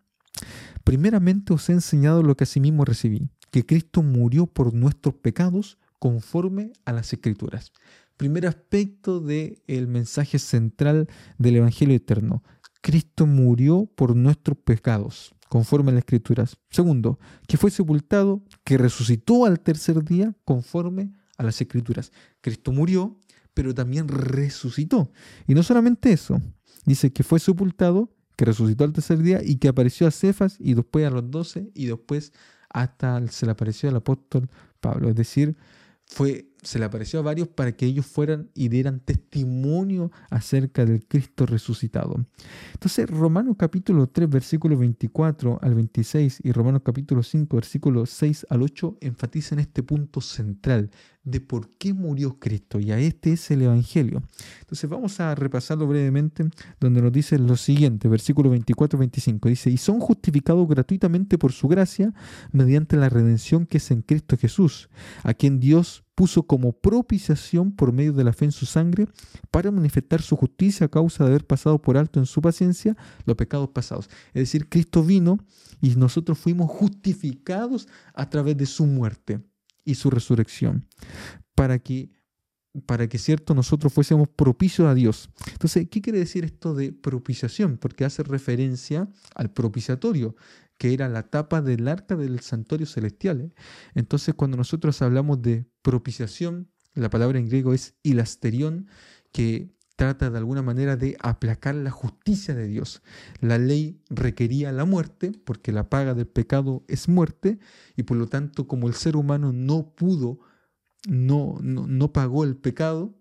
primeramente 0.83 1.53
os 1.53 1.69
he 1.69 1.73
enseñado 1.73 2.21
lo 2.21 2.35
que 2.35 2.43
asimismo 2.43 2.83
recibí, 2.83 3.29
que 3.49 3.65
Cristo 3.65 4.03
murió 4.03 4.45
por 4.45 4.73
nuestros 4.73 5.15
pecados 5.15 5.77
conforme 5.99 6.73
a 6.85 6.91
las 6.91 7.11
escrituras. 7.13 7.71
Primer 8.17 8.45
aspecto 8.45 9.19
del 9.21 9.61
el 9.67 9.87
mensaje 9.87 10.37
central 10.37 11.07
del 11.37 11.55
Evangelio 11.57 11.95
eterno. 11.95 12.43
Cristo 12.81 13.25
murió 13.25 13.89
por 13.95 14.15
nuestros 14.15 14.57
pecados 14.57 15.36
conforme 15.49 15.91
a 15.91 15.93
las 15.95 15.99
escrituras. 15.99 16.57
Segundo, 16.69 17.19
que 17.47 17.57
fue 17.57 17.71
sepultado, 17.71 18.43
que 18.63 18.77
resucitó 18.77 19.45
al 19.45 19.59
tercer 19.59 20.03
día 20.03 20.35
conforme 20.45 21.13
a 21.37 21.43
las 21.43 21.59
escrituras. 21.61 22.11
Cristo 22.41 22.71
murió, 22.71 23.19
pero 23.53 23.73
también 23.73 24.07
resucitó. 24.07 25.11
Y 25.47 25.53
no 25.53 25.63
solamente 25.63 26.11
eso, 26.11 26.41
dice 26.85 27.11
que 27.11 27.23
fue 27.23 27.39
sepultado, 27.39 28.13
que 28.35 28.45
resucitó 28.45 28.83
al 28.83 28.93
tercer 28.93 29.19
día 29.19 29.41
y 29.43 29.55
que 29.55 29.67
apareció 29.67 30.07
a 30.07 30.11
Cefas 30.11 30.57
y 30.59 30.75
después 30.75 31.05
a 31.05 31.09
los 31.09 31.29
doce 31.31 31.71
y 31.73 31.87
después 31.87 32.33
hasta 32.69 33.25
se 33.27 33.45
le 33.45 33.53
apareció 33.53 33.89
al 33.89 33.95
apóstol 33.95 34.49
Pablo. 34.79 35.09
Es 35.09 35.15
decir, 35.15 35.57
fue 36.05 36.46
se 36.61 36.79
le 36.79 36.85
apareció 36.85 37.19
a 37.19 37.23
varios 37.23 37.47
para 37.47 37.71
que 37.71 37.85
ellos 37.85 38.05
fueran 38.05 38.49
y 38.53 38.69
dieran 38.69 38.99
testimonio 38.99 40.11
acerca 40.29 40.85
del 40.85 41.05
Cristo 41.05 41.45
resucitado. 41.45 42.25
Entonces, 42.73 43.09
Romanos 43.09 43.55
capítulo 43.57 44.07
3, 44.07 44.29
versículo 44.29 44.77
24 44.77 45.59
al 45.61 45.75
26 45.75 46.39
y 46.43 46.51
Romanos 46.51 46.81
capítulo 46.83 47.23
5, 47.23 47.55
versículo 47.55 48.05
6 48.05 48.47
al 48.49 48.61
8 48.61 48.97
enfatizan 49.01 49.59
este 49.59 49.83
punto 49.83 50.21
central 50.21 50.89
de 51.27 51.41
por 51.41 51.69
qué 51.71 51.93
murió 51.93 52.39
Cristo. 52.39 52.79
Y 52.79 52.91
a 52.91 52.99
este 52.99 53.33
es 53.33 53.51
el 53.51 53.61
Evangelio. 53.61 54.23
Entonces 54.61 54.89
vamos 54.89 55.19
a 55.19 55.35
repasarlo 55.35 55.85
brevemente, 55.85 56.49
donde 56.79 57.01
nos 57.01 57.11
dice 57.11 57.37
lo 57.37 57.57
siguiente, 57.57 58.07
versículo 58.07 58.53
24-25. 58.55 59.49
Dice, 59.49 59.69
y 59.69 59.77
son 59.77 59.99
justificados 59.99 60.65
gratuitamente 60.67 61.37
por 61.37 61.51
su 61.51 61.67
gracia 61.67 62.13
mediante 62.51 62.95
la 62.95 63.09
redención 63.09 63.65
que 63.65 63.77
es 63.77 63.91
en 63.91 64.03
Cristo 64.03 64.37
Jesús, 64.37 64.89
a 65.23 65.33
quien 65.33 65.59
Dios 65.59 66.05
puso 66.15 66.43
como 66.43 66.71
propiciación 66.71 67.73
por 67.73 67.91
medio 67.91 68.13
de 68.13 68.23
la 68.23 68.33
fe 68.33 68.45
en 68.45 68.51
su 68.51 68.65
sangre 68.65 69.07
para 69.51 69.69
manifestar 69.69 70.21
su 70.21 70.35
justicia 70.35 70.85
a 70.85 70.89
causa 70.89 71.23
de 71.23 71.29
haber 71.29 71.45
pasado 71.45 71.79
por 71.79 71.97
alto 71.97 72.19
en 72.19 72.25
su 72.25 72.41
paciencia 72.41 72.95
los 73.25 73.35
pecados 73.35 73.69
pasados. 73.69 74.09
Es 74.29 74.43
decir, 74.43 74.67
Cristo 74.67 75.03
vino 75.03 75.37
y 75.79 75.89
nosotros 75.95 76.39
fuimos 76.39 76.71
justificados 76.71 77.87
a 78.15 78.29
través 78.29 78.57
de 78.57 78.65
su 78.65 78.87
muerte 78.87 79.41
y 79.87 79.95
su 79.95 80.09
resurrección 80.09 80.85
para 81.55 81.79
que 81.79 82.11
para 82.85 83.07
que 83.07 83.17
cierto 83.17 83.55
nosotros 83.55 83.91
fuésemos 83.91 84.27
propicios 84.27 84.87
a 84.87 84.93
Dios. 84.93 85.31
Entonces, 85.51 85.87
¿qué 85.89 85.99
quiere 85.99 86.19
decir 86.19 86.45
esto 86.45 86.75
de 86.75 86.91
propiciación? 86.91 87.77
Porque 87.77 88.05
hace 88.05 88.21
referencia 88.21 89.09
al 89.33 89.51
propiciatorio, 89.51 90.35
que 90.77 90.93
era 90.93 91.09
la 91.09 91.23
tapa 91.23 91.63
del 91.63 91.87
arca 91.87 92.15
del 92.15 92.39
santuario 92.41 92.85
celestial. 92.85 93.41
¿eh? 93.41 93.51
Entonces, 93.95 94.35
cuando 94.35 94.57
nosotros 94.57 95.01
hablamos 95.01 95.41
de 95.41 95.65
propiciación, 95.81 96.69
la 96.93 97.09
palabra 97.09 97.39
en 97.39 97.47
griego 97.47 97.73
es 97.73 97.95
ilasterión, 98.03 98.87
que 99.31 99.71
trata 99.97 100.29
de 100.29 100.37
alguna 100.37 100.61
manera 100.61 100.95
de 100.95 101.17
aplacar 101.19 101.75
la 101.75 101.91
justicia 101.91 102.55
de 102.55 102.67
Dios. 102.67 103.01
La 103.41 103.57
ley 103.57 103.99
requería 104.09 104.71
la 104.71 104.85
muerte, 104.85 105.31
porque 105.43 105.73
la 105.73 105.89
paga 105.89 106.13
del 106.13 106.27
pecado 106.27 106.85
es 106.87 107.09
muerte, 107.09 107.59
y 107.97 108.03
por 108.03 108.15
lo 108.15 108.27
tanto, 108.27 108.67
como 108.67 108.87
el 108.87 108.93
ser 108.93 109.17
humano 109.17 109.51
no 109.51 109.89
pudo, 109.95 110.39
no, 111.07 111.57
no, 111.61 111.87
no 111.87 112.13
pagó 112.13 112.43
el 112.43 112.55
pecado, 112.55 113.15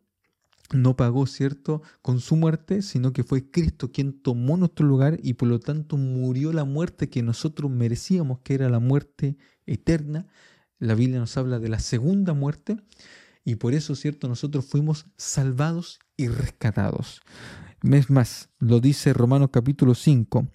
no 0.74 0.96
pagó, 0.96 1.26
¿cierto?, 1.26 1.82
con 2.02 2.20
su 2.20 2.36
muerte, 2.36 2.82
sino 2.82 3.12
que 3.14 3.24
fue 3.24 3.50
Cristo 3.50 3.90
quien 3.90 4.12
tomó 4.12 4.58
nuestro 4.58 4.86
lugar 4.86 5.18
y 5.22 5.34
por 5.34 5.48
lo 5.48 5.60
tanto 5.60 5.96
murió 5.96 6.52
la 6.52 6.64
muerte 6.64 7.08
que 7.08 7.22
nosotros 7.22 7.70
merecíamos, 7.70 8.40
que 8.40 8.54
era 8.54 8.68
la 8.68 8.80
muerte 8.80 9.38
eterna. 9.64 10.26
La 10.78 10.94
Biblia 10.94 11.20
nos 11.20 11.36
habla 11.38 11.58
de 11.58 11.70
la 11.70 11.78
segunda 11.78 12.34
muerte 12.34 12.76
y 13.44 13.54
por 13.54 13.72
eso, 13.72 13.94
¿cierto?, 13.94 14.28
nosotros 14.28 14.66
fuimos 14.66 15.06
salvados 15.16 16.00
y 16.16 16.28
rescatados. 16.28 17.20
Es 17.82 18.10
más, 18.10 18.48
lo 18.58 18.80
dice 18.80 19.12
Romanos 19.12 19.50
capítulo 19.52 19.94
5. 19.94 20.46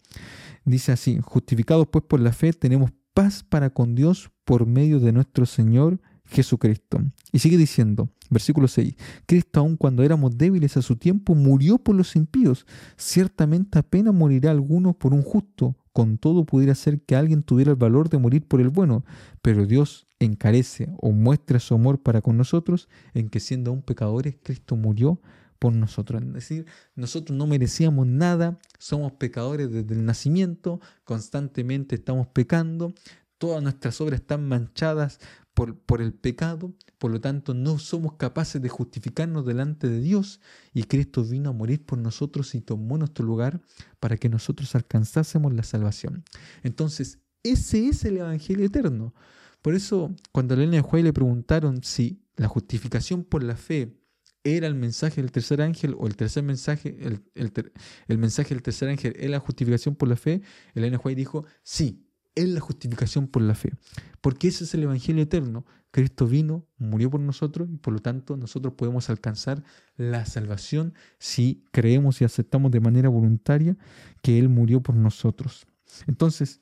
Dice 0.65 0.91
así, 0.91 1.19
justificados 1.21 1.87
pues 1.87 2.03
por 2.05 2.19
la 2.19 2.33
fe, 2.33 2.53
tenemos 2.53 2.91
paz 3.13 3.43
para 3.43 3.69
con 3.69 3.95
Dios 3.95 4.31
por 4.45 4.65
medio 4.65 4.99
de 4.99 5.11
nuestro 5.11 5.45
Señor 5.45 5.99
Jesucristo. 6.25 6.99
Y 7.31 7.39
sigue 7.39 7.57
diciendo, 7.57 8.09
versículo 8.29 8.67
6, 8.67 8.95
Cristo 9.25 9.59
aun 9.59 9.77
cuando 9.77 10.03
éramos 10.03 10.37
débiles 10.37 10.77
a 10.77 10.81
su 10.81 10.95
tiempo, 10.95 11.35
murió 11.35 11.77
por 11.77 11.95
los 11.95 12.15
impíos. 12.15 12.65
Ciertamente 12.97 13.79
apenas 13.79 14.13
morirá 14.13 14.51
alguno 14.51 14.93
por 14.93 15.13
un 15.13 15.23
justo. 15.23 15.75
Con 15.93 16.17
todo 16.17 16.45
pudiera 16.45 16.73
ser 16.73 17.01
que 17.01 17.17
alguien 17.17 17.43
tuviera 17.43 17.71
el 17.71 17.77
valor 17.77 18.09
de 18.09 18.17
morir 18.17 18.47
por 18.47 18.61
el 18.61 18.69
bueno, 18.69 19.03
pero 19.41 19.65
Dios 19.65 20.07
encarece 20.19 20.89
o 21.01 21.11
muestra 21.11 21.59
su 21.59 21.73
amor 21.73 22.01
para 22.01 22.21
con 22.21 22.37
nosotros 22.37 22.87
en 23.13 23.27
que 23.27 23.41
siendo 23.41 23.71
aún 23.71 23.81
pecadores, 23.81 24.37
Cristo 24.41 24.77
murió 24.77 25.19
por 25.61 25.73
nosotros. 25.73 26.23
Es 26.23 26.33
decir, 26.33 26.65
nosotros 26.95 27.37
no 27.37 27.45
merecíamos 27.45 28.07
nada, 28.07 28.57
somos 28.79 29.11
pecadores 29.11 29.71
desde 29.71 29.93
el 29.93 30.03
nacimiento, 30.03 30.81
constantemente 31.03 31.93
estamos 31.93 32.25
pecando, 32.25 32.95
todas 33.37 33.61
nuestras 33.61 34.01
obras 34.01 34.21
están 34.21 34.47
manchadas 34.47 35.19
por, 35.53 36.01
el 36.01 36.15
pecado, 36.15 36.73
por 36.97 37.11
lo 37.11 37.21
tanto 37.21 37.53
no 37.53 37.77
somos 37.77 38.13
capaces 38.13 38.59
de 38.59 38.69
justificarnos 38.69 39.45
delante 39.45 39.87
de 39.87 40.01
Dios 40.01 40.39
y 40.73 40.85
Cristo 40.85 41.23
vino 41.23 41.51
a 41.51 41.53
morir 41.53 41.85
por 41.85 41.99
nosotros 41.99 42.55
y 42.55 42.61
tomó 42.61 42.97
nuestro 42.97 43.23
lugar 43.23 43.61
para 43.99 44.17
que 44.17 44.29
nosotros 44.29 44.73
alcanzásemos 44.73 45.53
la 45.53 45.61
salvación. 45.61 46.23
Entonces, 46.63 47.19
ese 47.43 47.87
es 47.87 48.03
el 48.03 48.17
Evangelio 48.17 48.65
eterno. 48.65 49.13
Por 49.61 49.75
eso, 49.75 50.15
cuando 50.31 50.55
a 50.55 50.57
Elena 50.57 50.77
de 50.77 50.81
Juárez 50.81 51.03
le 51.03 51.13
preguntaron 51.13 51.83
si 51.83 52.23
la 52.35 52.47
justificación 52.47 53.23
por 53.23 53.43
la 53.43 53.55
fe 53.55 54.00
era 54.43 54.67
el 54.67 54.75
mensaje 54.75 55.21
del 55.21 55.31
tercer 55.31 55.61
ángel 55.61 55.95
o 55.97 56.07
el 56.07 56.15
tercer 56.15 56.43
mensaje, 56.43 56.97
el, 57.35 58.17
mensaje 58.17 58.53
del 58.53 58.63
tercer 58.63 58.89
ángel 58.89 59.13
era 59.17 59.31
la 59.31 59.39
justificación 59.39 59.95
por 59.95 60.09
la 60.09 60.15
fe, 60.15 60.41
Elena 60.73 60.99
White 61.03 61.19
dijo, 61.19 61.45
sí, 61.63 62.07
es 62.35 62.47
la 62.47 62.59
justificación 62.59 63.27
por 63.27 63.41
la 63.41 63.55
fe. 63.55 63.73
Porque 64.21 64.47
ese 64.47 64.63
es 64.63 64.73
el 64.73 64.83
Evangelio 64.83 65.23
eterno. 65.23 65.65
Cristo 65.91 66.25
vino, 66.25 66.65
murió 66.77 67.09
por 67.09 67.19
nosotros 67.19 67.67
y 67.69 67.77
por 67.77 67.93
lo 67.93 67.99
tanto 67.99 68.37
nosotros 68.37 68.75
podemos 68.75 69.09
alcanzar 69.09 69.63
la 69.97 70.25
salvación 70.25 70.93
si 71.19 71.65
creemos 71.71 72.21
y 72.21 72.23
aceptamos 72.23 72.71
de 72.71 72.79
manera 72.79 73.09
voluntaria 73.09 73.75
que 74.21 74.39
Él 74.39 74.47
murió 74.47 74.81
por 74.81 74.95
nosotros. 74.95 75.67
Entonces, 76.07 76.61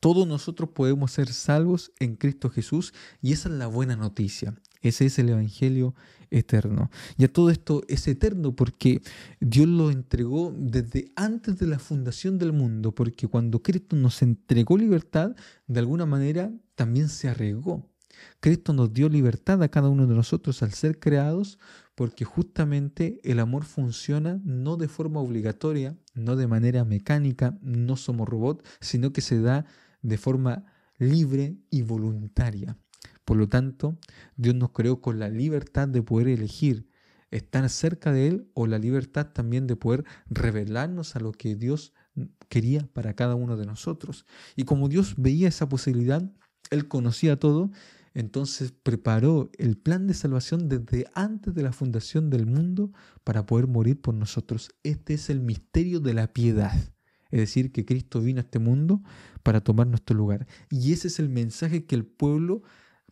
todos 0.00 0.26
nosotros 0.26 0.70
podemos 0.74 1.12
ser 1.12 1.32
salvos 1.32 1.92
en 1.98 2.16
Cristo 2.16 2.48
Jesús 2.48 2.94
y 3.20 3.32
esa 3.32 3.48
es 3.48 3.54
la 3.56 3.66
buena 3.66 3.96
noticia. 3.96 4.54
Ese 4.82 5.06
es 5.06 5.18
el 5.18 5.30
Evangelio 5.30 5.94
eterno. 6.30 6.90
Y 7.16 7.24
a 7.24 7.32
todo 7.32 7.50
esto 7.50 7.82
es 7.88 8.06
eterno 8.08 8.54
porque 8.54 9.02
Dios 9.40 9.66
lo 9.66 9.90
entregó 9.90 10.54
desde 10.56 11.12
antes 11.16 11.58
de 11.58 11.66
la 11.66 11.78
fundación 11.78 12.38
del 12.38 12.52
mundo, 12.52 12.94
porque 12.94 13.28
cuando 13.28 13.62
Cristo 13.62 13.96
nos 13.96 14.22
entregó 14.22 14.76
libertad, 14.76 15.34
de 15.66 15.80
alguna 15.80 16.06
manera 16.06 16.52
también 16.74 17.08
se 17.08 17.28
arregó. 17.28 17.88
Cristo 18.40 18.72
nos 18.72 18.92
dio 18.92 19.08
libertad 19.08 19.62
a 19.62 19.68
cada 19.68 19.88
uno 19.88 20.06
de 20.06 20.14
nosotros 20.14 20.62
al 20.62 20.72
ser 20.72 20.98
creados, 20.98 21.58
porque 21.94 22.24
justamente 22.24 23.20
el 23.24 23.40
amor 23.40 23.64
funciona 23.64 24.40
no 24.44 24.76
de 24.76 24.88
forma 24.88 25.20
obligatoria, 25.20 25.96
no 26.14 26.36
de 26.36 26.46
manera 26.46 26.84
mecánica, 26.84 27.58
no 27.62 27.96
somos 27.96 28.28
robots, 28.28 28.64
sino 28.80 29.12
que 29.12 29.20
se 29.20 29.40
da 29.40 29.66
de 30.02 30.18
forma 30.18 30.64
libre 30.98 31.56
y 31.70 31.82
voluntaria. 31.82 32.76
Por 33.28 33.36
lo 33.36 33.46
tanto, 33.46 33.98
Dios 34.38 34.54
nos 34.54 34.70
creó 34.70 35.02
con 35.02 35.18
la 35.18 35.28
libertad 35.28 35.86
de 35.86 36.00
poder 36.00 36.28
elegir 36.28 36.88
estar 37.30 37.68
cerca 37.68 38.10
de 38.10 38.26
Él 38.26 38.50
o 38.54 38.66
la 38.66 38.78
libertad 38.78 39.26
también 39.34 39.66
de 39.66 39.76
poder 39.76 40.06
revelarnos 40.30 41.14
a 41.14 41.20
lo 41.20 41.32
que 41.32 41.54
Dios 41.54 41.92
quería 42.48 42.88
para 42.94 43.12
cada 43.12 43.34
uno 43.34 43.58
de 43.58 43.66
nosotros. 43.66 44.24
Y 44.56 44.62
como 44.62 44.88
Dios 44.88 45.12
veía 45.18 45.48
esa 45.48 45.68
posibilidad, 45.68 46.22
Él 46.70 46.88
conocía 46.88 47.38
todo, 47.38 47.70
entonces 48.14 48.72
preparó 48.72 49.50
el 49.58 49.76
plan 49.76 50.06
de 50.06 50.14
salvación 50.14 50.70
desde 50.70 51.06
antes 51.12 51.54
de 51.54 51.62
la 51.62 51.72
fundación 51.74 52.30
del 52.30 52.46
mundo 52.46 52.92
para 53.24 53.44
poder 53.44 53.66
morir 53.66 54.00
por 54.00 54.14
nosotros. 54.14 54.70
Este 54.84 55.12
es 55.12 55.28
el 55.28 55.40
misterio 55.40 56.00
de 56.00 56.14
la 56.14 56.32
piedad. 56.32 56.72
Es 57.30 57.40
decir, 57.40 57.72
que 57.72 57.84
Cristo 57.84 58.22
vino 58.22 58.40
a 58.40 58.44
este 58.44 58.58
mundo 58.58 59.02
para 59.42 59.60
tomar 59.60 59.86
nuestro 59.86 60.16
lugar. 60.16 60.46
Y 60.70 60.94
ese 60.94 61.08
es 61.08 61.18
el 61.18 61.28
mensaje 61.28 61.84
que 61.84 61.94
el 61.94 62.06
pueblo 62.06 62.62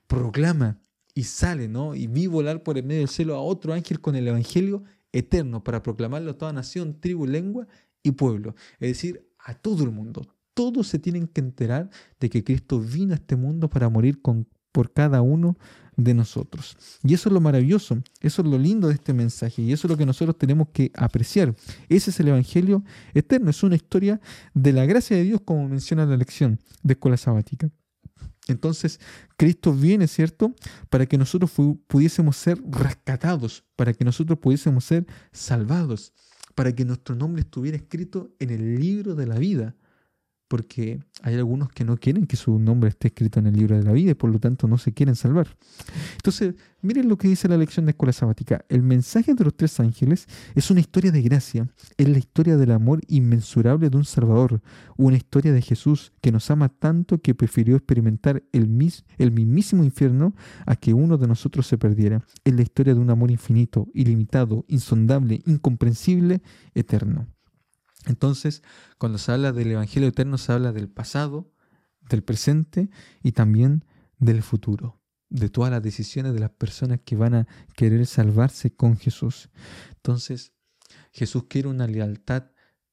proclama 0.06 0.80
y 1.14 1.24
sale, 1.24 1.68
¿no? 1.68 1.94
Y 1.94 2.06
vi 2.06 2.26
volar 2.26 2.62
por 2.62 2.78
el 2.78 2.84
medio 2.84 3.00
del 3.00 3.08
cielo 3.08 3.34
a 3.34 3.40
otro 3.40 3.72
ángel 3.72 4.00
con 4.00 4.16
el 4.16 4.28
evangelio 4.28 4.84
eterno 5.12 5.64
para 5.64 5.82
proclamarlo 5.82 6.32
a 6.32 6.38
toda 6.38 6.52
nación, 6.52 7.00
tribu, 7.00 7.26
lengua 7.26 7.66
y 8.02 8.12
pueblo. 8.12 8.54
Es 8.80 8.90
decir, 8.90 9.26
a 9.38 9.54
todo 9.54 9.84
el 9.84 9.90
mundo. 9.90 10.26
Todos 10.54 10.88
se 10.88 10.98
tienen 10.98 11.26
que 11.26 11.40
enterar 11.40 11.90
de 12.20 12.30
que 12.30 12.44
Cristo 12.44 12.80
vino 12.80 13.12
a 13.12 13.16
este 13.16 13.36
mundo 13.36 13.68
para 13.68 13.88
morir 13.88 14.20
con, 14.22 14.46
por 14.72 14.92
cada 14.92 15.22
uno 15.22 15.56
de 15.96 16.14
nosotros. 16.14 16.76
Y 17.02 17.14
eso 17.14 17.28
es 17.28 17.32
lo 17.32 17.40
maravilloso, 17.40 18.02
eso 18.20 18.42
es 18.42 18.48
lo 18.48 18.58
lindo 18.58 18.88
de 18.88 18.94
este 18.94 19.14
mensaje 19.14 19.62
y 19.62 19.72
eso 19.72 19.86
es 19.86 19.90
lo 19.90 19.96
que 19.96 20.06
nosotros 20.06 20.36
tenemos 20.36 20.68
que 20.72 20.90
apreciar. 20.94 21.54
Ese 21.88 22.10
es 22.10 22.20
el 22.20 22.28
Evangelio 22.28 22.84
eterno, 23.14 23.50
es 23.50 23.62
una 23.62 23.76
historia 23.76 24.20
de 24.52 24.72
la 24.72 24.84
gracia 24.84 25.16
de 25.16 25.24
Dios 25.24 25.40
como 25.44 25.68
menciona 25.68 26.04
la 26.04 26.16
lección 26.16 26.60
de 26.82 26.92
escuela 26.92 27.16
sabática. 27.16 27.70
Entonces, 28.48 29.00
Cristo 29.36 29.72
viene, 29.72 30.06
¿cierto? 30.06 30.54
Para 30.88 31.06
que 31.06 31.18
nosotros 31.18 31.50
pudiésemos 31.86 32.36
ser 32.36 32.60
rescatados, 32.70 33.64
para 33.74 33.92
que 33.92 34.04
nosotros 34.04 34.38
pudiésemos 34.38 34.84
ser 34.84 35.06
salvados, 35.32 36.12
para 36.54 36.72
que 36.72 36.84
nuestro 36.84 37.14
nombre 37.14 37.42
estuviera 37.42 37.76
escrito 37.76 38.30
en 38.38 38.50
el 38.50 38.78
libro 38.80 39.14
de 39.14 39.26
la 39.26 39.38
vida 39.38 39.74
porque 40.48 41.00
hay 41.22 41.34
algunos 41.34 41.70
que 41.70 41.84
no 41.84 41.96
quieren 41.96 42.26
que 42.26 42.36
su 42.36 42.58
nombre 42.58 42.90
esté 42.90 43.08
escrito 43.08 43.40
en 43.40 43.46
el 43.46 43.54
libro 43.54 43.76
de 43.76 43.82
la 43.82 43.92
vida 43.92 44.12
y 44.12 44.14
por 44.14 44.30
lo 44.30 44.38
tanto 44.38 44.68
no 44.68 44.78
se 44.78 44.92
quieren 44.92 45.16
salvar. 45.16 45.48
Entonces, 46.14 46.54
miren 46.82 47.08
lo 47.08 47.16
que 47.16 47.28
dice 47.28 47.48
la 47.48 47.56
lección 47.56 47.86
de 47.86 47.90
escuela 47.90 48.12
sabática. 48.12 48.64
El 48.68 48.82
mensaje 48.82 49.34
de 49.34 49.44
los 49.44 49.56
tres 49.56 49.80
ángeles 49.80 50.26
es 50.54 50.70
una 50.70 50.80
historia 50.80 51.10
de 51.10 51.22
gracia, 51.22 51.68
es 51.96 52.08
la 52.08 52.18
historia 52.18 52.56
del 52.56 52.70
amor 52.70 53.00
inmensurable 53.08 53.90
de 53.90 53.96
un 53.96 54.04
Salvador, 54.04 54.62
una 54.96 55.16
historia 55.16 55.52
de 55.52 55.62
Jesús 55.62 56.12
que 56.20 56.32
nos 56.32 56.50
ama 56.50 56.68
tanto 56.68 57.18
que 57.18 57.34
prefirió 57.34 57.76
experimentar 57.76 58.42
el, 58.52 58.68
mis, 58.68 59.04
el 59.18 59.32
mismísimo 59.32 59.84
infierno 59.84 60.34
a 60.64 60.76
que 60.76 60.94
uno 60.94 61.18
de 61.18 61.26
nosotros 61.26 61.66
se 61.66 61.78
perdiera. 61.78 62.24
Es 62.44 62.54
la 62.54 62.62
historia 62.62 62.94
de 62.94 63.00
un 63.00 63.10
amor 63.10 63.30
infinito, 63.30 63.88
ilimitado, 63.94 64.64
insondable, 64.68 65.42
incomprensible, 65.46 66.42
eterno. 66.74 67.26
Entonces, 68.06 68.62
cuando 68.98 69.18
se 69.18 69.32
habla 69.32 69.52
del 69.52 69.72
Evangelio 69.72 70.08
eterno, 70.08 70.38
se 70.38 70.52
habla 70.52 70.72
del 70.72 70.88
pasado, 70.88 71.52
del 72.08 72.22
presente 72.22 72.88
y 73.22 73.32
también 73.32 73.84
del 74.18 74.42
futuro, 74.42 75.02
de 75.28 75.48
todas 75.48 75.70
las 75.70 75.82
decisiones 75.82 76.32
de 76.32 76.40
las 76.40 76.50
personas 76.50 77.00
que 77.04 77.16
van 77.16 77.34
a 77.34 77.46
querer 77.74 78.06
salvarse 78.06 78.74
con 78.74 78.96
Jesús. 78.96 79.50
Entonces, 79.96 80.52
Jesús 81.12 81.44
quiere 81.48 81.68
una 81.68 81.86
lealtad 81.86 82.44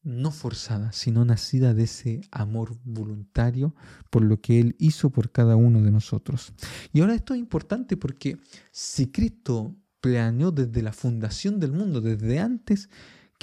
no 0.02 0.32
forzada, 0.32 0.92
sino 0.92 1.24
nacida 1.24 1.74
de 1.74 1.84
ese 1.84 2.22
amor 2.32 2.78
voluntario 2.84 3.74
por 4.10 4.22
lo 4.22 4.42
que 4.42 4.60
Él 4.60 4.76
hizo 4.78 5.12
por 5.12 5.32
cada 5.32 5.56
uno 5.56 5.82
de 5.82 5.92
nosotros. 5.92 6.54
Y 6.92 7.00
ahora 7.00 7.16
esto 7.16 7.34
es 7.34 7.40
importante 7.40 7.96
porque 7.96 8.38
si 8.72 9.12
Cristo 9.12 9.76
planeó 10.02 10.52
desde 10.52 10.82
la 10.82 10.92
fundación 10.92 11.60
del 11.60 11.72
mundo, 11.72 12.02
desde 12.02 12.40
antes, 12.40 12.90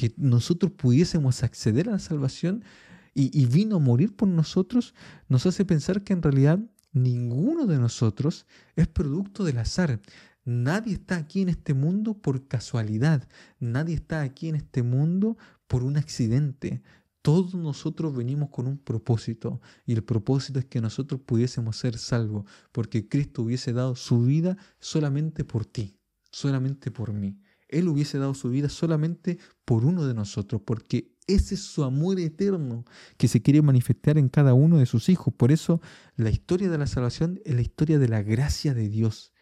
que 0.01 0.15
nosotros 0.17 0.73
pudiésemos 0.73 1.43
acceder 1.43 1.91
a 1.91 1.93
la 1.93 1.99
salvación 1.99 2.65
y, 3.13 3.45
vino 3.45 3.77
a 3.77 3.81
morir 3.81 4.17
por 4.17 4.29
nosotros, 4.29 4.95
nos 5.29 5.45
hace 5.45 5.67
pensar 5.67 6.05
que 6.05 6.15
en 6.15 6.23
realidad 6.23 6.59
ninguno 6.95 7.67
de 7.67 7.79
nosotros 7.79 8.47
es 8.77 8.89
producto 8.89 9.45
del 9.45 9.59
azar. 9.59 10.01
Nadie 10.47 10.95
está 10.95 11.17
aquí 11.17 11.43
en 11.43 11.51
este 11.51 11.75
mundo 11.75 12.15
por 12.15 12.49
casualidad. 12.49 13.29
Nadie 13.59 13.97
está 13.97 14.23
aquí 14.23 14.49
en 14.49 14.55
este 14.55 14.83
mundo 14.83 15.37
por 15.67 15.83
un 15.83 15.99
accidente. 15.99 16.83
Todos 17.21 17.55
nosotros 17.55 18.17
venimos 18.17 18.49
con 18.49 18.67
un 18.69 18.79
propósito 18.79 19.61
y 19.85 19.93
el 19.93 20.03
propósito 20.03 20.61
es 20.61 20.65
que 20.65 20.81
nosotros 20.81 21.21
pudiésemos 21.27 21.77
ser 21.77 21.99
salvos 21.99 22.47
porque 22.73 23.07
Cristo 23.07 23.43
hubiese 23.43 23.75
dado 23.75 23.97
su 23.97 24.23
vida 24.23 24.57
solamente 24.79 25.45
por 25.45 25.67
ti, 25.67 25.99
solamente 26.31 26.91
por 26.91 27.13
mí. 27.13 27.39
Él 27.71 27.89
hubiese 27.89 28.19
dado 28.19 28.35
su 28.35 28.51
vida 28.51 28.69
solamente 28.69 29.39
por 29.65 29.85
uno 29.85 30.07
de 30.07 30.15
nosotros, 30.15 30.63
porque 30.65 31.17
ese 31.27 31.55
es 31.55 31.61
su 31.61 31.85
amor 31.85 32.19
eterno 32.19 32.85
que 33.17 33.29
se 33.29 33.41
quiere 33.41 33.63
manifestar 33.63 34.19
en 34.19 34.29
cada 34.29 34.55
uno 34.55 34.79
de 34.79 34.87
sus 34.87 35.09
hijos. 35.09 35.33
Por 35.35 35.53
eso 35.53 35.81
la 36.17 36.31
historia 36.31 36.69
de 36.69 36.79
la 36.79 36.87
salvación 36.87 37.41
es 37.45 37.55
la 37.55 37.63
historia 37.63 37.99
de 37.99 38.09
la 38.09 38.23
gracia 38.23 38.75
de 38.75 38.89
Dios. 38.89 39.33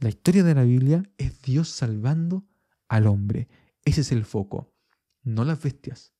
La 0.00 0.08
historia 0.08 0.44
de 0.44 0.54
la 0.54 0.62
Biblia 0.62 1.02
es 1.18 1.42
Dios 1.42 1.68
salvando 1.68 2.46
al 2.88 3.06
hombre. 3.06 3.48
Ese 3.84 4.02
es 4.02 4.12
el 4.12 4.24
foco. 4.24 4.72
No 5.22 5.44
las 5.44 5.62
bestias, 5.62 6.12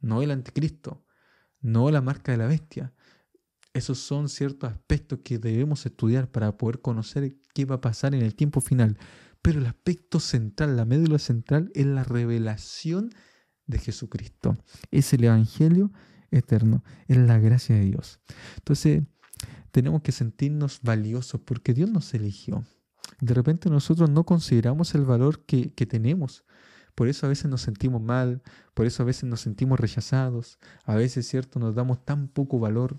no 0.00 0.22
el 0.22 0.30
anticristo, 0.30 1.04
no 1.60 1.90
la 1.90 2.00
marca 2.00 2.32
de 2.32 2.38
la 2.38 2.46
bestia. 2.46 2.92
Esos 3.72 3.98
son 3.98 4.28
ciertos 4.28 4.70
aspectos 4.70 5.20
que 5.24 5.38
debemos 5.38 5.84
estudiar 5.86 6.30
para 6.30 6.56
poder 6.56 6.80
conocer 6.80 7.36
qué 7.54 7.64
va 7.64 7.76
a 7.76 7.80
pasar 7.80 8.14
en 8.14 8.22
el 8.22 8.34
tiempo 8.34 8.60
final. 8.60 8.98
Pero 9.44 9.60
el 9.60 9.66
aspecto 9.66 10.20
central, 10.20 10.74
la 10.74 10.86
médula 10.86 11.18
central, 11.18 11.70
es 11.74 11.84
la 11.84 12.02
revelación 12.02 13.10
de 13.66 13.78
Jesucristo. 13.78 14.56
Es 14.90 15.12
el 15.12 15.24
Evangelio 15.24 15.92
eterno, 16.30 16.82
es 17.08 17.18
la 17.18 17.38
gracia 17.38 17.76
de 17.76 17.84
Dios. 17.84 18.20
Entonces, 18.56 19.02
tenemos 19.70 20.00
que 20.00 20.12
sentirnos 20.12 20.80
valiosos 20.80 21.42
porque 21.42 21.74
Dios 21.74 21.90
nos 21.90 22.14
eligió. 22.14 22.64
De 23.20 23.34
repente 23.34 23.68
nosotros 23.68 24.08
no 24.08 24.24
consideramos 24.24 24.94
el 24.94 25.04
valor 25.04 25.44
que, 25.44 25.74
que 25.74 25.84
tenemos. 25.84 26.46
Por 26.94 27.08
eso 27.08 27.26
a 27.26 27.28
veces 27.28 27.50
nos 27.50 27.60
sentimos 27.60 28.00
mal, 28.00 28.40
por 28.72 28.86
eso 28.86 29.02
a 29.02 29.06
veces 29.06 29.24
nos 29.24 29.42
sentimos 29.42 29.78
rechazados, 29.78 30.58
a 30.86 30.94
veces, 30.94 31.28
¿cierto?, 31.28 31.58
nos 31.58 31.74
damos 31.74 32.02
tan 32.02 32.28
poco 32.28 32.58
valor 32.58 32.98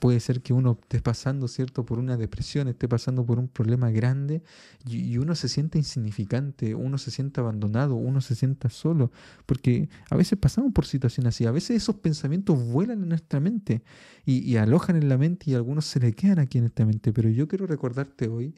Puede 0.00 0.18
ser 0.18 0.42
que 0.42 0.52
uno 0.52 0.78
esté 0.80 1.00
pasando, 1.00 1.46
¿cierto?, 1.46 1.84
por 1.84 1.98
una 1.98 2.16
depresión, 2.16 2.68
esté 2.68 2.88
pasando 2.88 3.24
por 3.24 3.38
un 3.38 3.48
problema 3.48 3.90
grande 3.90 4.42
y, 4.86 5.18
uno 5.18 5.34
se 5.34 5.48
sienta 5.48 5.78
insignificante, 5.78 6.74
uno 6.74 6.98
se 6.98 7.10
sienta 7.10 7.42
abandonado, 7.42 7.94
uno 7.94 8.20
se 8.20 8.34
sienta 8.34 8.70
solo, 8.70 9.12
porque 9.46 9.88
a 10.10 10.16
veces 10.16 10.38
pasamos 10.38 10.72
por 10.72 10.86
situaciones 10.86 11.34
así, 11.34 11.46
a 11.46 11.50
veces 11.50 11.76
esos 11.76 11.96
pensamientos 11.96 12.58
vuelan 12.60 13.02
en 13.02 13.10
nuestra 13.10 13.40
mente 13.40 13.82
y, 14.24 14.38
y 14.38 14.56
alojan 14.56 14.96
en 14.96 15.08
la 15.08 15.18
mente 15.18 15.50
y 15.50 15.54
algunos 15.54 15.84
se 15.84 16.00
le 16.00 16.14
quedan 16.14 16.38
aquí 16.38 16.58
en 16.58 16.64
esta 16.64 16.86
mente, 16.86 17.12
pero 17.12 17.28
yo 17.28 17.46
quiero 17.46 17.66
recordarte 17.66 18.28
hoy 18.28 18.54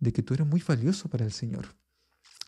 de 0.00 0.12
que 0.12 0.22
tú 0.22 0.34
eres 0.34 0.46
muy 0.46 0.62
valioso 0.66 1.08
para 1.08 1.24
el 1.24 1.32
Señor, 1.32 1.66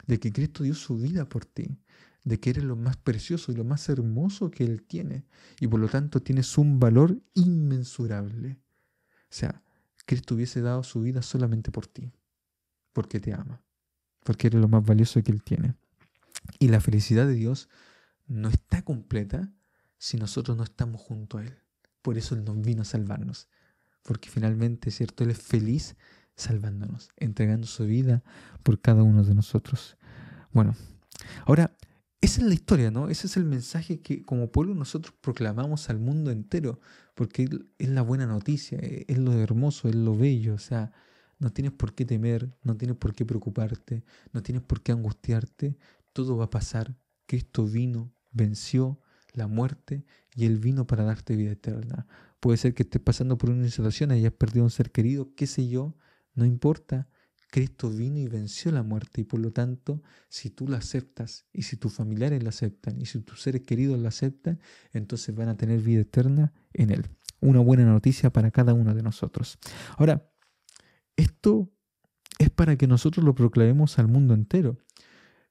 de 0.06 0.18
que 0.18 0.32
Cristo 0.32 0.64
dio 0.64 0.74
su 0.74 0.96
vida 0.96 1.28
por 1.28 1.44
ti, 1.44 1.78
de 2.24 2.38
que 2.38 2.50
eres 2.50 2.64
lo 2.64 2.76
más 2.76 2.96
precioso 2.96 3.52
y 3.52 3.56
lo 3.56 3.64
más 3.64 3.88
hermoso 3.88 4.50
que 4.50 4.64
Él 4.64 4.82
tiene. 4.82 5.24
Y 5.60 5.66
por 5.66 5.80
lo 5.80 5.88
tanto 5.88 6.20
tienes 6.22 6.56
un 6.58 6.78
valor 6.78 7.20
inmensurable. 7.34 8.60
O 9.22 9.34
sea, 9.34 9.62
Cristo 10.06 10.34
hubiese 10.34 10.60
dado 10.60 10.82
su 10.82 11.00
vida 11.00 11.22
solamente 11.22 11.70
por 11.70 11.86
ti, 11.86 12.12
porque 12.92 13.20
te 13.20 13.32
ama, 13.32 13.62
porque 14.24 14.48
eres 14.48 14.60
lo 14.60 14.68
más 14.68 14.84
valioso 14.84 15.22
que 15.22 15.32
Él 15.32 15.42
tiene. 15.42 15.74
Y 16.58 16.68
la 16.68 16.80
felicidad 16.80 17.26
de 17.26 17.34
Dios 17.34 17.68
no 18.26 18.48
está 18.48 18.82
completa 18.82 19.52
si 19.98 20.16
nosotros 20.16 20.56
no 20.56 20.64
estamos 20.64 21.00
junto 21.00 21.38
a 21.38 21.44
Él. 21.44 21.58
Por 22.02 22.18
eso 22.18 22.34
Él 22.34 22.44
nos 22.44 22.60
vino 22.60 22.82
a 22.82 22.84
salvarnos. 22.84 23.48
porque 24.02 24.28
finalmente, 24.28 24.90
¿cierto? 24.90 25.22
Él 25.22 25.30
es 25.30 25.40
feliz 25.40 25.94
salvándonos, 26.34 27.10
entregando 27.16 27.68
su 27.68 27.86
vida 27.86 28.22
por 28.64 28.80
cada 28.80 29.02
uno 29.04 29.22
de 29.22 29.34
nosotros. 29.34 29.96
Bueno, 30.52 30.74
ahora, 31.46 31.76
esa 32.22 32.40
es 32.40 32.46
la 32.46 32.54
historia, 32.54 32.90
¿no? 32.90 33.08
Ese 33.08 33.26
es 33.26 33.36
el 33.36 33.44
mensaje 33.44 34.00
que 34.00 34.22
como 34.22 34.50
pueblo 34.50 34.74
nosotros 34.74 35.14
proclamamos 35.20 35.90
al 35.90 35.98
mundo 35.98 36.30
entero, 36.30 36.80
porque 37.14 37.48
es 37.78 37.88
la 37.88 38.02
buena 38.02 38.26
noticia, 38.26 38.78
e, 38.78 39.04
es 39.08 39.18
lo 39.18 39.32
hermoso, 39.32 39.88
es 39.88 39.96
lo 39.96 40.16
bello, 40.16 40.54
o 40.54 40.58
sea, 40.58 40.92
no 41.40 41.52
tienes 41.52 41.72
por 41.72 41.94
qué 41.94 42.04
temer, 42.04 42.56
no 42.62 42.76
tienes 42.76 42.96
por 42.96 43.12
qué 43.14 43.26
preocuparte, 43.26 44.04
no 44.32 44.42
tienes 44.42 44.62
por 44.62 44.82
qué 44.82 44.92
angustiarte, 44.92 45.76
todo 46.12 46.36
va 46.36 46.44
a 46.44 46.50
pasar. 46.50 46.96
Cristo 47.26 47.66
vino, 47.66 48.12
venció 48.30 49.00
la 49.32 49.48
muerte 49.48 50.04
y 50.36 50.46
Él 50.46 50.58
vino 50.58 50.86
para 50.86 51.02
darte 51.02 51.34
vida 51.34 51.50
eterna. 51.50 52.06
Puede 52.38 52.56
ser 52.56 52.74
que 52.74 52.84
estés 52.84 53.02
pasando 53.02 53.36
por 53.36 53.50
una 53.50 53.68
situación, 53.68 54.12
hayas 54.12 54.32
perdido 54.32 54.64
un 54.64 54.70
ser 54.70 54.92
querido, 54.92 55.34
qué 55.34 55.48
sé 55.48 55.68
yo, 55.68 55.96
no 56.34 56.44
importa. 56.44 57.08
Cristo 57.52 57.90
vino 57.90 58.18
y 58.18 58.28
venció 58.28 58.72
la 58.72 58.82
muerte 58.82 59.20
y 59.20 59.24
por 59.24 59.38
lo 59.38 59.52
tanto, 59.52 60.02
si 60.30 60.48
tú 60.48 60.66
la 60.68 60.78
aceptas 60.78 61.44
y 61.52 61.64
si 61.64 61.76
tus 61.76 61.92
familiares 61.92 62.42
la 62.42 62.48
aceptan 62.48 62.98
y 62.98 63.04
si 63.04 63.20
tus 63.20 63.42
seres 63.42 63.60
queridos 63.60 63.98
la 63.98 64.08
aceptan, 64.08 64.58
entonces 64.94 65.34
van 65.34 65.50
a 65.50 65.56
tener 65.58 65.80
vida 65.80 66.00
eterna 66.00 66.54
en 66.72 66.88
Él. 66.88 67.10
Una 67.40 67.60
buena 67.60 67.84
noticia 67.84 68.32
para 68.32 68.50
cada 68.50 68.72
uno 68.72 68.94
de 68.94 69.02
nosotros. 69.02 69.58
Ahora, 69.98 70.32
esto 71.14 71.70
es 72.38 72.48
para 72.48 72.76
que 72.76 72.86
nosotros 72.86 73.22
lo 73.22 73.34
proclamemos 73.34 73.98
al 73.98 74.08
mundo 74.08 74.32
entero. 74.32 74.78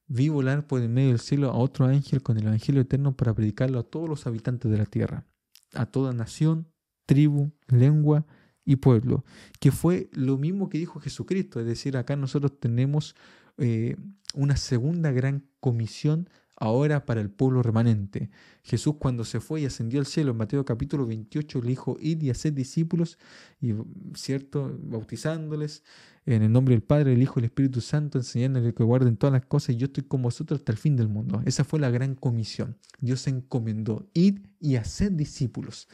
Vi 0.07 0.29
volar 0.29 0.65
por 0.65 0.81
el 0.81 0.89
medio 0.89 1.09
del 1.09 1.19
cielo 1.19 1.51
a 1.51 1.55
otro 1.55 1.85
ángel 1.85 2.23
con 2.23 2.35
el 2.35 2.47
Evangelio 2.47 2.81
eterno 2.81 3.15
para 3.15 3.35
predicarlo 3.35 3.77
a 3.77 3.83
todos 3.83 4.09
los 4.09 4.25
habitantes 4.25 4.71
de 4.71 4.77
la 4.79 4.87
tierra, 4.87 5.27
a 5.75 5.85
toda 5.85 6.13
nación, 6.13 6.67
tribu, 7.05 7.51
lengua 7.67 8.25
y 8.65 8.77
pueblo, 8.77 9.25
que 9.59 9.71
fue 9.71 10.09
lo 10.13 10.37
mismo 10.37 10.69
que 10.69 10.77
dijo 10.77 10.99
Jesucristo, 10.99 11.59
es 11.59 11.65
decir, 11.65 11.97
acá 11.97 12.15
nosotros 12.15 12.59
tenemos 12.59 13.15
eh, 13.57 13.95
una 14.33 14.55
segunda 14.55 15.11
gran 15.11 15.45
comisión 15.59 16.29
ahora 16.61 17.05
para 17.05 17.21
el 17.21 17.31
pueblo 17.31 17.63
remanente. 17.63 18.29
Jesús 18.63 18.95
cuando 18.99 19.25
se 19.25 19.39
fue 19.39 19.61
y 19.61 19.65
ascendió 19.65 19.99
al 19.99 20.05
cielo 20.05 20.31
en 20.31 20.37
Mateo 20.37 20.63
capítulo 20.63 21.07
28 21.07 21.59
le 21.61 21.69
dijo, 21.69 21.97
ir 21.99 22.23
y 22.23 22.29
hacer 22.29 22.53
discípulos, 22.53 23.17
y 23.59 23.73
cierto, 24.13 24.77
bautizándoles 24.83 25.83
en 26.27 26.43
el 26.43 26.51
nombre 26.51 26.75
del 26.75 26.83
Padre, 26.83 27.13
el 27.13 27.21
Hijo 27.21 27.39
y 27.39 27.41
el 27.41 27.45
Espíritu 27.45 27.81
Santo, 27.81 28.19
enseñándoles 28.19 28.75
que 28.75 28.83
guarden 28.83 29.17
todas 29.17 29.33
las 29.33 29.45
cosas 29.47 29.71
y 29.71 29.77
yo 29.79 29.87
estoy 29.87 30.03
con 30.03 30.21
vosotros 30.21 30.59
hasta 30.59 30.71
el 30.71 30.77
fin 30.77 30.95
del 30.95 31.07
mundo. 31.07 31.41
Esa 31.45 31.63
fue 31.63 31.79
la 31.79 31.89
gran 31.89 32.13
comisión. 32.13 32.77
Dios 32.99 33.21
se 33.21 33.31
encomendó, 33.31 34.07
ir 34.13 34.43
y 34.59 34.75
hacer 34.75 35.13
discípulos. 35.13 35.87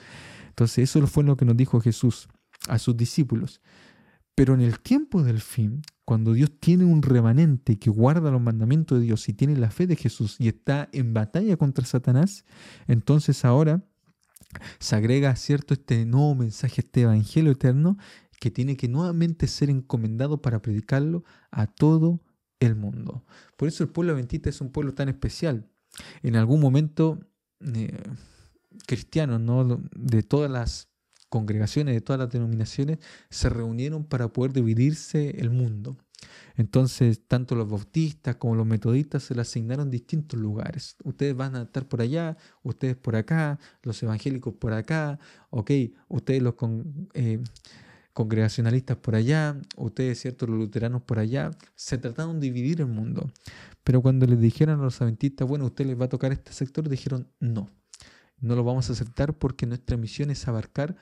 Entonces 0.50 0.90
eso 0.90 1.08
fue 1.08 1.24
lo 1.24 1.38
que 1.38 1.46
nos 1.46 1.56
dijo 1.56 1.80
Jesús 1.80 2.28
a 2.68 2.80
sus 2.80 2.96
discípulos. 2.96 3.62
Pero 4.36 4.54
en 4.54 4.62
el 4.62 4.80
tiempo 4.80 5.24
del 5.24 5.42
fin, 5.42 5.82
cuando 6.06 6.34
Dios 6.34 6.52
tiene 6.60 6.86
un 6.86 7.02
remanente 7.02 7.80
que 7.80 7.90
guarda 7.90 8.30
los 8.30 8.42
mandamientos 8.42 9.00
de 9.00 9.06
Dios 9.06 9.28
y 9.30 9.34
tiene 9.34 9.58
la 9.58 9.72
fe 9.72 9.88
de 9.88 9.96
Jesús 9.96 10.36
y 10.40 10.48
está 10.48 10.90
en 10.92 11.14
batalla 11.14 11.58
contra 11.58 11.86
Satanás, 11.86 12.46
entonces 12.88 13.44
ahora 13.46 13.84
se 14.80 14.96
agrega 14.96 15.36
cierto 15.36 15.74
este 15.74 16.06
nuevo 16.06 16.36
mensaje, 16.36 16.82
este 16.82 17.02
evangelio 17.02 17.52
eterno, 17.52 17.98
que 18.40 18.52
tiene 18.52 18.78
que 18.78 18.88
nuevamente 18.88 19.48
ser 19.48 19.70
encomendado 19.70 20.42
para 20.42 20.62
predicarlo 20.62 21.24
a 21.50 21.68
todo 21.68 22.22
el 22.60 22.76
mundo. 22.76 23.26
Por 23.56 23.68
eso 23.68 23.84
el 23.84 23.90
pueblo 23.90 24.14
adventista 24.14 24.50
es 24.50 24.62
un 24.62 24.72
pueblo 24.72 24.94
tan 24.94 25.10
especial. 25.10 25.68
En 26.22 26.36
algún 26.36 26.60
momento, 26.60 27.20
eh, 27.62 28.04
cristianos 28.86 29.42
¿no? 29.42 29.82
de 29.96 30.24
todas 30.24 30.52
las 30.52 30.90
congregaciones 31.30 31.96
de 31.96 32.02
todas 32.02 32.20
las 32.20 32.30
denominaciones 32.30 33.00
se 33.30 33.50
reunieron 33.50 34.06
para 34.06 34.30
poder 34.30 34.54
dividirse 34.54 35.40
el 35.40 35.50
mundo. 35.50 35.98
Entonces, 36.56 37.22
tanto 37.28 37.56
los 37.56 37.70
bautistas 37.70 38.36
como 38.38 38.56
los 38.56 38.66
metodistas 38.66 39.24
se 39.24 39.36
le 39.36 39.42
asignaron 39.42 39.92
distintos 39.92 40.40
lugares. 40.40 40.96
Ustedes 41.04 41.36
van 41.36 41.56
a 41.56 41.64
estar 41.64 41.88
por 41.88 42.02
allá, 42.02 42.38
ustedes 42.64 42.96
por 42.96 43.16
acá, 43.16 43.60
los 43.84 44.02
evangélicos 44.02 44.56
por 44.56 44.74
acá, 44.74 45.20
ok, 45.52 45.72
ustedes 46.08 46.42
los 46.42 46.56
eh, 47.14 47.44
congregacionalistas 48.14 48.98
por 48.98 49.16
allá, 49.16 49.62
ustedes, 49.76 50.20
cierto, 50.20 50.48
los 50.48 50.58
luteranos 50.58 51.04
por 51.04 51.20
allá. 51.20 51.52
Se 51.76 52.00
trataron 52.00 52.40
de 52.40 52.48
dividir 52.48 52.82
el 52.82 52.88
mundo. 52.88 53.30
Pero 53.84 54.02
cuando 54.02 54.26
les 54.26 54.40
dijeron 54.40 54.80
a 54.80 54.84
los 54.84 55.02
adventistas, 55.02 55.48
bueno, 55.48 55.66
ustedes 55.66 55.92
les 55.92 56.02
va 56.02 56.06
a 56.06 56.10
tocar 56.10 56.32
este 56.32 56.52
sector, 56.54 56.90
dijeron 56.90 57.28
no. 57.40 57.70
No 58.40 58.56
lo 58.56 58.64
vamos 58.64 58.90
a 58.90 58.94
aceptar 58.94 59.38
porque 59.38 59.66
nuestra 59.66 59.98
misión 59.98 60.30
es 60.30 60.48
abarcar 60.48 60.96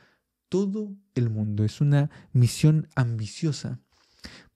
todo 0.50 0.96
el 1.16 1.30
mundo. 1.30 1.64
Es 1.64 1.82
una 1.82 2.10
misión 2.34 2.88
ambiciosa, 2.96 3.80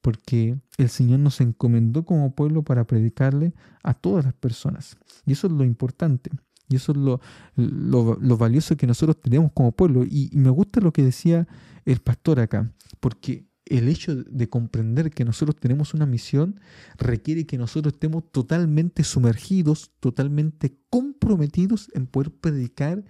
porque 0.01 0.59
el 0.77 0.89
Señor 0.89 1.19
nos 1.19 1.41
encomendó 1.41 2.05
como 2.05 2.33
pueblo 2.33 2.63
para 2.63 2.85
predicarle 2.85 3.53
a 3.83 3.93
todas 3.93 4.25
las 4.25 4.33
personas. 4.33 4.97
Y 5.25 5.33
eso 5.33 5.47
es 5.47 5.53
lo 5.53 5.63
importante. 5.63 6.31
Y 6.69 6.75
eso 6.75 6.91
es 6.91 6.97
lo, 6.99 7.19
lo, 7.55 8.37
valioso 8.37 8.77
que 8.77 8.85
nosotros 8.85 9.19
tenemos 9.19 9.51
como 9.53 9.71
pueblo. 9.71 10.03
Y, 10.03 10.29
y 10.31 10.37
me 10.37 10.51
gusta 10.51 10.81
lo 10.81 10.93
que 10.93 11.03
decía 11.03 11.47
el 11.85 11.99
pastor 11.99 12.39
acá, 12.39 12.71
porque 12.99 13.49
el 13.69 13.87
hecho 13.87 14.15
de 14.15 14.49
comprender 14.49 15.11
que 15.11 15.23
nosotros 15.23 15.55
tenemos 15.55 15.93
una 15.93 16.05
misión 16.05 16.59
requiere 16.97 17.45
que 17.45 17.57
nosotros 17.57 17.93
estemos 17.93 18.23
totalmente 18.31 19.03
sumergidos, 19.03 19.91
totalmente 19.99 20.77
comprometidos 20.89 21.89
en 21.93 22.07
poder 22.07 22.31
predicar 22.31 23.05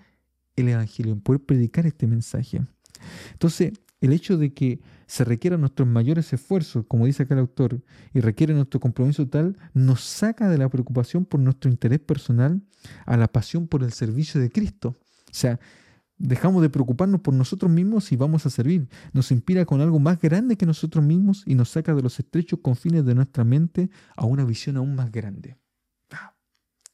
el 0.62 0.70
Evangelio, 0.70 1.14
en 1.14 1.22
poder 1.22 1.42
predicar 1.42 1.86
este 1.86 2.08
mensaje. 2.08 2.62
Entonces, 3.34 3.74
el 4.02 4.14
hecho 4.14 4.38
de 4.38 4.54
que 4.54 4.80
se 5.08 5.24
requieran 5.24 5.60
nuestros 5.60 5.88
mayores 5.88 6.32
esfuerzos, 6.32 6.86
como 6.88 7.06
dice 7.06 7.24
acá 7.24 7.34
el 7.34 7.42
autor, 7.42 7.82
y 8.14 8.20
requiere 8.22 8.54
nuestro 8.54 8.80
compromiso 8.80 9.26
total, 9.26 9.58
nos 9.74 10.02
saca 10.02 10.50
de 10.50 10.58
la 10.58 10.70
preocupación 10.70 11.26
por 11.26 11.40
nuestro 11.40 11.70
interés 11.70 12.00
personal 12.00 12.62
a 13.06 13.18
la 13.18 13.28
pasión 13.28 13.68
por 13.68 13.84
el 13.84 13.92
servicio 13.92 14.40
de 14.40 14.50
Cristo. 14.50 14.90
O 14.90 15.34
sea, 15.34 15.60
dejamos 16.18 16.62
de 16.62 16.70
preocuparnos 16.70 17.22
por 17.22 17.34
nosotros 17.34 17.72
mismos 17.72 18.12
y 18.12 18.16
vamos 18.16 18.46
a 18.46 18.50
servir. 18.50 18.88
Nos 19.14 19.32
inspira 19.32 19.66
con 19.66 19.82
algo 19.82 20.00
más 20.00 20.20
grande 20.20 20.58
que 20.58 20.66
nosotros 20.66 21.04
mismos 21.04 21.44
y 21.46 21.56
nos 21.56 21.70
saca 21.70 21.96
de 21.96 22.04
los 22.04 22.20
estrechos 22.20 22.60
confines 22.62 23.06
de 23.06 23.16
nuestra 23.16 23.44
mente 23.44 23.90
a 24.16 24.26
una 24.26 24.46
visión 24.46 24.78
aún 24.78 24.96
más 24.96 25.12
grande. 25.12 25.58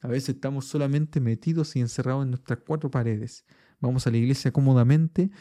A 0.06 0.08
veces 0.08 0.36
estamos 0.36 0.66
solamente 0.66 1.20
metidos 1.20 1.76
y 1.76 1.80
encerrados 1.80 2.26
en 2.26 2.30
nuestras 2.30 2.60
cuatro 2.60 2.92
paredes. 2.92 3.44
Vamos 3.80 4.06
a 4.06 4.12
la 4.12 4.18
iglesia 4.18 4.52
cómodamente, 4.52 5.32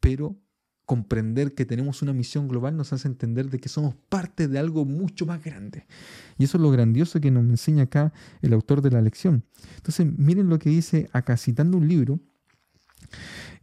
pero 0.00 0.40
comprender 0.86 1.54
que 1.54 1.66
tenemos 1.66 2.00
una 2.00 2.14
misión 2.14 2.48
global 2.48 2.74
nos 2.74 2.94
hace 2.94 3.06
entender 3.06 3.50
de 3.50 3.58
que 3.58 3.68
somos 3.68 3.94
parte 4.08 4.48
de 4.48 4.58
algo 4.58 4.86
mucho 4.86 5.26
más 5.26 5.44
grande. 5.44 5.86
Y 6.38 6.44
eso 6.44 6.56
es 6.56 6.62
lo 6.62 6.70
grandioso 6.70 7.20
que 7.20 7.30
nos 7.30 7.44
enseña 7.44 7.82
acá 7.82 8.14
el 8.40 8.54
autor 8.54 8.80
de 8.80 8.92
la 8.92 9.02
lección. 9.02 9.44
Entonces, 9.76 10.06
miren 10.16 10.48
lo 10.48 10.58
que 10.58 10.70
dice 10.70 11.10
acá, 11.12 11.36
citando 11.36 11.76
un 11.76 11.86
libro, 11.86 12.18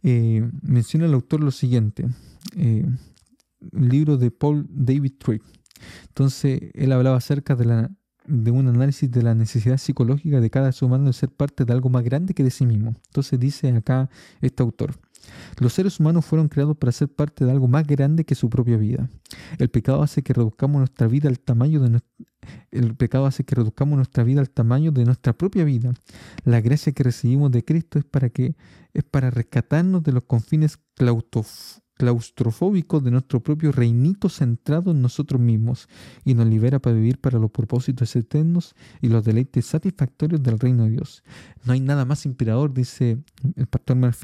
eh, 0.04 0.48
menciona 0.62 1.06
el 1.06 1.14
autor 1.14 1.40
lo 1.42 1.50
siguiente, 1.50 2.06
eh, 2.56 2.86
un 3.72 3.88
libro 3.88 4.16
de 4.16 4.30
Paul 4.30 4.64
David 4.70 5.14
Tripp. 5.18 5.42
Entonces, 6.06 6.70
él 6.74 6.92
hablaba 6.92 7.16
acerca 7.16 7.56
de 7.56 7.64
la 7.64 7.90
de 8.26 8.50
un 8.50 8.68
análisis 8.68 9.10
de 9.10 9.22
la 9.22 9.34
necesidad 9.34 9.78
psicológica 9.78 10.40
de 10.40 10.50
cada 10.50 10.72
ser 10.72 10.86
humano 10.86 11.06
de 11.06 11.12
ser 11.12 11.30
parte 11.30 11.64
de 11.64 11.72
algo 11.72 11.88
más 11.88 12.04
grande 12.04 12.34
que 12.34 12.44
de 12.44 12.50
sí 12.50 12.66
mismo. 12.66 12.94
Entonces 13.06 13.38
dice 13.38 13.68
acá 13.70 14.08
este 14.40 14.62
autor, 14.62 14.94
los 15.58 15.72
seres 15.72 16.00
humanos 16.00 16.24
fueron 16.24 16.48
creados 16.48 16.76
para 16.76 16.92
ser 16.92 17.08
parte 17.08 17.44
de 17.44 17.50
algo 17.50 17.68
más 17.68 17.86
grande 17.86 18.24
que 18.24 18.34
su 18.34 18.50
propia 18.50 18.76
vida. 18.76 19.08
El 19.58 19.70
pecado 19.70 20.02
hace 20.02 20.22
que 20.22 20.32
reduzcamos 20.32 20.78
nuestra 20.78 21.06
vida 21.06 21.28
al 21.28 21.38
tamaño 21.38 21.80
de 21.80 22.00
el 22.72 22.96
pecado 22.96 23.26
hace 23.26 23.44
que 23.44 23.54
reduzcamos 23.54 23.96
nuestra 23.96 24.24
vida 24.24 24.40
al 24.40 24.50
tamaño 24.50 24.90
de 24.90 25.04
nuestra 25.04 25.32
propia 25.32 25.64
vida. 25.64 25.92
La 26.44 26.60
gracia 26.60 26.92
que 26.92 27.04
recibimos 27.04 27.52
de 27.52 27.64
Cristo 27.64 27.98
es 27.98 28.04
para 28.04 28.30
que 28.30 28.56
es 28.94 29.04
para 29.04 29.30
rescatarnos 29.30 30.02
de 30.02 30.12
los 30.12 30.24
confines 30.24 30.78
claustrofóbicos 30.94 31.81
claustrofóbico 31.94 33.00
de 33.00 33.10
nuestro 33.10 33.42
propio 33.42 33.72
reinito 33.72 34.28
centrado 34.28 34.90
en 34.90 35.02
nosotros 35.02 35.40
mismos 35.40 35.88
y 36.24 36.34
nos 36.34 36.46
libera 36.46 36.78
para 36.78 36.96
vivir 36.96 37.18
para 37.18 37.38
los 37.38 37.50
propósitos 37.50 38.14
eternos 38.16 38.74
y 39.00 39.08
los 39.08 39.24
deleites 39.24 39.66
satisfactorios 39.66 40.42
del 40.42 40.58
reino 40.58 40.84
de 40.84 40.90
Dios. 40.90 41.22
No 41.64 41.72
hay 41.72 41.80
nada 41.80 42.04
más 42.04 42.26
inspirador, 42.26 42.72
dice 42.72 43.18
el 43.56 43.66
pastor 43.66 43.96
Mark 43.96 44.16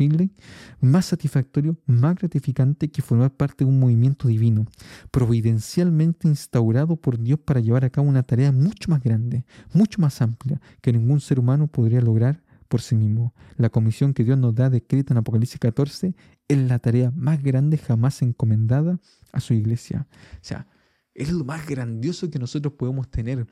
más 0.80 1.06
satisfactorio, 1.06 1.76
más 1.86 2.16
gratificante 2.16 2.90
que 2.90 3.02
formar 3.02 3.32
parte 3.32 3.64
de 3.64 3.70
un 3.70 3.78
movimiento 3.78 4.28
divino, 4.28 4.66
providencialmente 5.10 6.28
instaurado 6.28 6.96
por 6.96 7.18
Dios 7.18 7.38
para 7.38 7.60
llevar 7.60 7.84
a 7.84 7.90
cabo 7.90 8.08
una 8.08 8.22
tarea 8.22 8.52
mucho 8.52 8.90
más 8.90 9.02
grande, 9.02 9.44
mucho 9.72 10.00
más 10.00 10.20
amplia 10.22 10.60
que 10.80 10.92
ningún 10.92 11.20
ser 11.20 11.38
humano 11.38 11.66
podría 11.66 12.00
lograr 12.00 12.42
por 12.68 12.80
sí 12.82 12.94
mismo. 12.94 13.34
La 13.56 13.70
comisión 13.70 14.14
que 14.14 14.24
Dios 14.24 14.38
nos 14.38 14.54
da 14.54 14.70
descrita 14.70 15.12
en 15.12 15.18
Apocalipsis 15.18 15.58
14 15.58 16.14
es 16.46 16.58
la 16.58 16.78
tarea 16.78 17.10
más 17.10 17.42
grande 17.42 17.78
jamás 17.78 18.22
encomendada 18.22 19.00
a 19.32 19.40
su 19.40 19.54
iglesia. 19.54 20.06
O 20.34 20.44
sea, 20.44 20.66
es 21.14 21.32
lo 21.32 21.44
más 21.44 21.66
grandioso 21.66 22.30
que 22.30 22.38
nosotros 22.38 22.74
podemos 22.74 23.10
tener. 23.10 23.46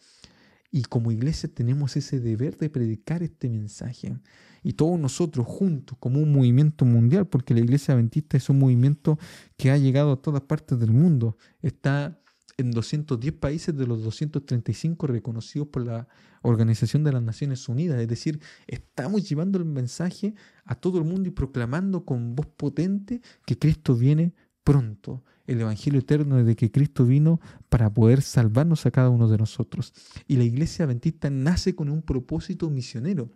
Y 0.71 0.83
como 0.83 1.11
iglesia 1.11 1.49
tenemos 1.53 1.97
ese 1.97 2.21
deber 2.21 2.57
de 2.59 2.69
predicar 2.69 3.23
este 3.23 3.49
mensaje. 3.49 4.17
Y 4.63 4.75
todos 4.75 4.99
nosotros 4.99 5.47
juntos, 5.47 5.97
como 5.99 6.21
un 6.21 6.33
movimiento 6.33 6.85
mundial, 6.85 7.27
porque 7.27 7.55
la 7.55 7.61
iglesia 7.61 7.95
adventista 7.95 8.37
es 8.37 8.49
un 8.51 8.59
movimiento 8.59 9.19
que 9.57 9.71
ha 9.71 9.79
llegado 9.79 10.13
a 10.13 10.23
todas 10.23 10.43
partes 10.43 10.79
del 10.79 10.93
mundo. 10.93 11.37
Está 11.63 12.21
en 12.59 12.71
210 12.71 13.35
países 13.35 13.77
de 13.77 13.87
los 13.87 14.03
235 14.03 15.07
reconocidos 15.07 15.69
por 15.69 15.85
la 15.85 16.09
Organización 16.43 17.05
de 17.05 17.13
las 17.13 17.23
Naciones 17.23 17.69
Unidas. 17.69 18.01
Es 18.01 18.09
decir, 18.09 18.41
estamos 18.67 19.29
llevando 19.29 19.59
el 19.59 19.67
mensaje 19.67 20.35
a 20.65 20.75
todo 20.75 20.99
el 20.99 21.05
mundo 21.05 21.29
y 21.29 21.33
proclamando 21.33 22.05
con 22.05 22.35
voz 22.35 22.47
potente 22.47 23.21
que 23.45 23.59
Cristo 23.59 23.95
viene 23.95 24.33
pronto. 24.65 25.23
El 25.47 25.61
Evangelio 25.61 26.01
eterno 26.01 26.43
de 26.43 26.57
que 26.57 26.71
Cristo 26.73 27.05
vino 27.05 27.41
para 27.69 27.93
poder 27.93 28.23
salvarnos 28.23 28.87
a 28.87 28.91
cada 28.91 29.11
uno 29.11 29.29
de 29.29 29.39
nosotros. 29.39 29.93
Y 30.27 30.37
la 30.37 30.45
iglesia 30.45 30.87
adventista 30.87 31.31
nace 31.31 31.75
con 31.75 31.89
un 31.89 32.03
propósito 32.03 32.71
misionero, 32.71 33.31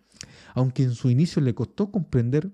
aunque 0.55 0.83
en 0.83 0.95
su 0.95 1.11
inicio 1.11 1.43
le 1.43 1.55
costó 1.55 1.93
comprender, 1.93 2.51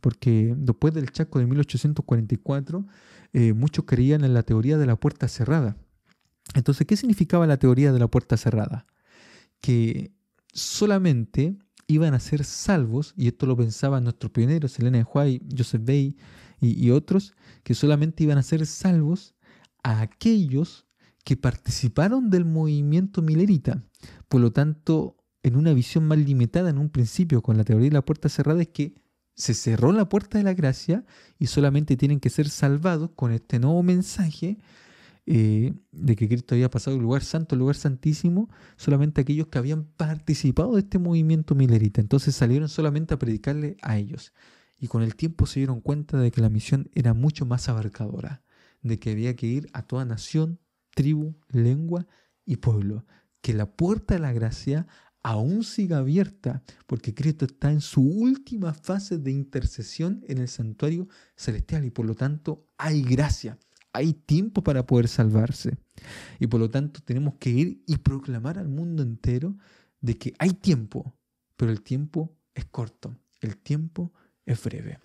porque 0.00 0.54
después 0.56 0.94
del 0.94 1.10
Chaco 1.10 1.38
de 1.38 1.46
1844, 1.46 2.86
eh, 3.32 3.52
muchos 3.54 3.84
creían 3.86 4.24
en 4.24 4.34
la 4.34 4.42
teoría 4.42 4.78
de 4.78 4.86
la 4.86 4.96
puerta 4.96 5.26
cerrada. 5.26 5.76
Entonces, 6.56 6.86
¿qué 6.86 6.96
significaba 6.96 7.46
la 7.46 7.58
teoría 7.58 7.92
de 7.92 7.98
la 7.98 8.08
puerta 8.08 8.38
cerrada? 8.38 8.86
Que 9.60 10.12
solamente 10.52 11.58
iban 11.86 12.14
a 12.14 12.18
ser 12.18 12.44
salvos, 12.44 13.12
y 13.16 13.28
esto 13.28 13.44
lo 13.44 13.56
pensaban 13.56 14.04
nuestros 14.04 14.32
pioneros, 14.32 14.78
Elena 14.78 14.98
de 14.98 15.04
White, 15.04 15.46
Joseph 15.56 15.84
Bay 15.84 16.16
y, 16.58 16.90
otros, 16.90 17.34
que 17.62 17.74
solamente 17.74 18.24
iban 18.24 18.38
a 18.38 18.42
ser 18.42 18.66
salvos 18.66 19.34
a 19.82 20.00
aquellos 20.00 20.86
que 21.24 21.36
participaron 21.36 22.30
del 22.30 22.46
movimiento 22.46 23.20
milerita. 23.20 23.84
Por 24.28 24.40
lo 24.40 24.50
tanto, 24.50 25.18
en 25.42 25.56
una 25.56 25.74
visión 25.74 26.06
más 26.06 26.18
limitada 26.18 26.70
en 26.70 26.78
un 26.78 26.88
principio 26.88 27.42
con 27.42 27.58
la 27.58 27.64
teoría 27.64 27.90
de 27.90 27.94
la 27.94 28.04
puerta 28.04 28.30
cerrada 28.30 28.62
es 28.62 28.68
que 28.68 28.94
se 29.34 29.52
cerró 29.52 29.92
la 29.92 30.08
puerta 30.08 30.38
de 30.38 30.44
la 30.44 30.54
gracia 30.54 31.04
y 31.38 31.48
solamente 31.48 31.98
tienen 31.98 32.20
que 32.20 32.30
ser 32.30 32.48
salvados 32.48 33.10
con 33.14 33.32
este 33.32 33.58
nuevo 33.58 33.82
mensaje 33.82 34.58
eh, 35.28 35.74
de 35.90 36.14
que 36.14 36.28
Cristo 36.28 36.54
había 36.54 36.70
pasado 36.70 36.96
del 36.96 37.02
lugar 37.02 37.24
santo 37.24 37.56
al 37.56 37.58
lugar 37.58 37.74
santísimo, 37.74 38.48
solamente 38.76 39.20
aquellos 39.20 39.48
que 39.48 39.58
habían 39.58 39.84
participado 39.84 40.74
de 40.74 40.80
este 40.82 41.00
movimiento 41.00 41.56
milerita. 41.56 42.00
Entonces 42.00 42.36
salieron 42.36 42.68
solamente 42.68 43.14
a 43.14 43.18
predicarle 43.18 43.76
a 43.82 43.98
ellos. 43.98 44.32
Y 44.78 44.86
con 44.86 45.02
el 45.02 45.16
tiempo 45.16 45.46
se 45.46 45.60
dieron 45.60 45.80
cuenta 45.80 46.16
de 46.18 46.30
que 46.30 46.40
la 46.40 46.48
misión 46.48 46.90
era 46.94 47.12
mucho 47.12 47.44
más 47.44 47.68
abarcadora, 47.68 48.44
de 48.82 49.00
que 49.00 49.10
había 49.10 49.34
que 49.34 49.48
ir 49.48 49.68
a 49.72 49.82
toda 49.82 50.04
nación, 50.04 50.60
tribu, 50.94 51.34
lengua 51.48 52.06
y 52.44 52.56
pueblo. 52.56 53.04
Que 53.40 53.52
la 53.52 53.66
puerta 53.74 54.14
de 54.14 54.20
la 54.20 54.32
gracia 54.32 54.86
aún 55.24 55.64
siga 55.64 55.98
abierta, 55.98 56.62
porque 56.86 57.14
Cristo 57.14 57.46
está 57.46 57.72
en 57.72 57.80
su 57.80 58.00
última 58.00 58.74
fase 58.74 59.18
de 59.18 59.32
intercesión 59.32 60.24
en 60.28 60.38
el 60.38 60.46
santuario 60.46 61.08
celestial 61.34 61.84
y 61.84 61.90
por 61.90 62.06
lo 62.06 62.14
tanto 62.14 62.68
hay 62.78 63.02
gracia 63.02 63.58
hay 63.96 64.12
tiempo 64.12 64.62
para 64.62 64.86
poder 64.86 65.08
salvarse. 65.08 65.78
Y 66.38 66.46
por 66.46 66.60
lo 66.60 66.70
tanto 66.70 67.00
tenemos 67.00 67.34
que 67.34 67.50
ir 67.50 67.82
y 67.86 67.96
proclamar 67.98 68.58
al 68.58 68.68
mundo 68.68 69.02
entero 69.02 69.56
de 70.00 70.16
que 70.16 70.34
hay 70.38 70.50
tiempo, 70.50 71.16
pero 71.56 71.72
el 71.72 71.82
tiempo 71.82 72.36
es 72.54 72.66
corto, 72.66 73.16
el 73.40 73.56
tiempo 73.56 74.12
es 74.44 74.62
breve. 74.62 74.98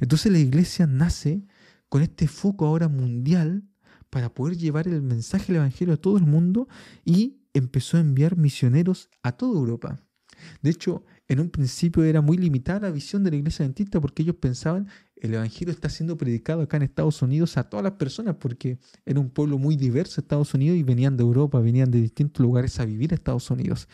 Entonces 0.00 0.30
la 0.30 0.38
iglesia 0.38 0.86
nace 0.86 1.44
con 1.88 2.02
este 2.02 2.28
foco 2.28 2.66
ahora 2.66 2.88
mundial 2.88 3.64
para 4.10 4.34
poder 4.34 4.56
llevar 4.56 4.88
el 4.88 5.02
mensaje 5.02 5.46
del 5.46 5.56
Evangelio 5.56 5.94
a 5.94 5.98
todo 5.98 6.18
el 6.18 6.26
mundo 6.26 6.68
y 7.04 7.42
empezó 7.54 7.96
a 7.96 8.00
enviar 8.00 8.36
misioneros 8.36 9.08
a 9.22 9.32
toda 9.32 9.58
Europa. 9.58 10.00
De 10.60 10.70
hecho, 10.70 11.04
en 11.28 11.40
un 11.40 11.50
principio 11.50 12.04
era 12.04 12.20
muy 12.20 12.36
limitada 12.36 12.80
la 12.80 12.90
visión 12.90 13.24
de 13.24 13.30
la 13.30 13.36
iglesia 13.36 13.64
adventista 13.64 14.00
porque 14.00 14.22
ellos 14.22 14.36
pensaban 14.36 14.88
el 15.22 15.34
evangelio 15.34 15.72
está 15.72 15.88
siendo 15.88 16.16
predicado 16.16 16.62
acá 16.62 16.76
en 16.78 16.82
Estados 16.82 17.22
Unidos 17.22 17.56
a 17.56 17.62
todas 17.62 17.84
las 17.84 17.92
personas 17.92 18.34
porque 18.40 18.78
era 19.06 19.20
un 19.20 19.30
pueblo 19.30 19.56
muy 19.56 19.76
diverso 19.76 20.20
Estados 20.20 20.52
Unidos 20.52 20.76
y 20.76 20.82
venían 20.82 21.16
de 21.16 21.22
Europa, 21.22 21.60
venían 21.60 21.92
de 21.92 22.00
distintos 22.00 22.42
lugares 22.42 22.80
a 22.80 22.84
vivir 22.84 23.12
a 23.12 23.14
Estados 23.14 23.48
Unidos. 23.48 23.88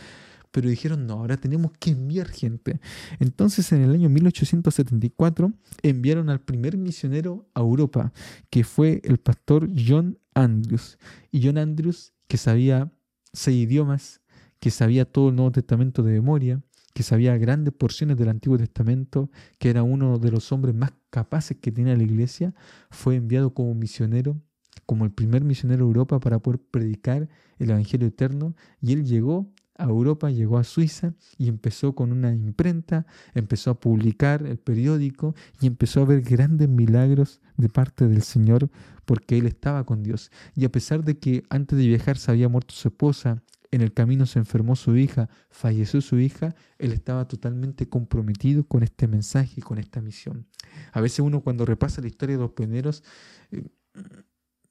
Pero 0.51 0.71
dijeron, 0.71 1.07
no, 1.07 1.15
ahora 1.15 1.37
tenemos 1.37 1.73
que 1.79 1.91
enviar 1.91 2.29
gente. 2.29 2.81
Entonces 3.21 3.71
en 3.73 3.83
el 3.83 3.93
año 3.93 4.09
1874 4.09 5.53
enviaron 5.83 6.31
al 6.31 6.41
primer 6.41 6.79
misionero 6.79 7.47
a 7.53 7.61
Europa, 7.61 8.15
que 8.49 8.65
fue 8.65 9.03
el 9.05 9.19
pastor 9.19 9.69
John 9.77 10.19
Andrews. 10.33 10.99
Y 11.31 11.47
John 11.47 11.59
Andrews, 11.59 12.15
que 12.27 12.39
sabía 12.39 12.91
seis 13.35 13.65
idiomas, 13.65 14.23
que 14.61 14.71
sabía 14.71 15.05
todo 15.05 15.29
el 15.29 15.37
Nuevo 15.37 15.53
Testamento 15.53 16.03
de 16.03 16.13
memoria, 16.13 16.63
que 16.95 17.03
sabía 17.03 17.37
grandes 17.37 17.75
porciones 17.75 18.17
del 18.17 18.29
Antiguo 18.29 18.59
Testamento, 18.59 19.31
que 19.59 19.71
era 19.71 19.83
uno 19.83 20.19
de 20.19 20.31
los 20.31 20.53
hombres 20.53 20.75
más 20.75 20.93
capaces 21.11 21.57
que 21.61 21.73
tenía 21.73 21.97
la 21.97 22.03
iglesia, 22.03 22.55
fue 22.91 23.17
enviado 23.17 23.55
como 23.55 23.75
misionero, 23.75 24.41
como 24.87 25.05
el 25.05 25.13
primer 25.13 25.45
misionero 25.45 25.85
a 25.85 25.89
Europa 25.89 26.21
para 26.21 26.39
poder 26.39 26.61
predicar 26.61 27.29
el 27.59 27.71
Evangelio 27.71 28.09
eterno, 28.09 28.55
y 28.81 28.93
él 28.93 29.05
llegó 29.05 29.53
a 29.79 29.85
Europa, 29.85 30.31
llegó 30.31 30.59
a 30.59 30.65
Suiza 30.65 31.15
y 31.39 31.49
empezó 31.49 31.95
con 31.95 32.11
una 32.13 32.35
imprenta, 32.35 33.07
empezó 33.33 33.71
a 33.71 33.81
publicar 33.81 34.45
el 34.45 34.59
periódico 34.59 35.35
y 35.61 35.69
empezó 35.69 36.03
a 36.03 36.05
ver 36.05 36.23
grandes 36.23 36.69
milagros 36.69 37.41
de 37.57 37.69
parte 37.69 38.09
del 38.09 38.23
Señor 38.23 38.71
porque 39.05 39.39
él 39.39 39.47
estaba 39.47 39.85
con 39.85 40.03
Dios. 40.03 40.31
Y 40.57 40.65
a 40.65 40.73
pesar 40.73 41.05
de 41.05 41.19
que 41.19 41.45
antes 41.49 41.79
de 41.79 41.87
viajar 41.87 42.19
se 42.19 42.31
había 42.31 42.49
muerto 42.49 42.75
su 42.75 42.89
esposa 42.89 43.43
en 43.71 43.81
el 43.83 43.93
camino 43.93 44.27
se 44.27 44.39
enfermó 44.39 44.77
su 44.77 44.97
hija, 44.97 45.29
falleció 45.51 46.01
su 46.01 46.19
hija, 46.19 46.55
él 46.79 46.93
estaba 46.93 47.29
totalmente 47.29 47.89
comprometido 47.89 48.67
con 48.67 48.83
este 48.83 49.07
mensaje 49.07 49.55
y 49.57 49.63
con 49.63 49.79
esta 49.79 50.01
misión. 50.01 50.47
A 50.93 51.01
veces 51.01 51.21
uno 51.21 51.43
cuando 51.43 51.67
repasa 51.67 52.01
la 52.01 52.09
historia 52.09 52.37
de 52.37 52.43
los 52.43 52.53
pioneros 52.53 53.03
eh, 53.51 53.65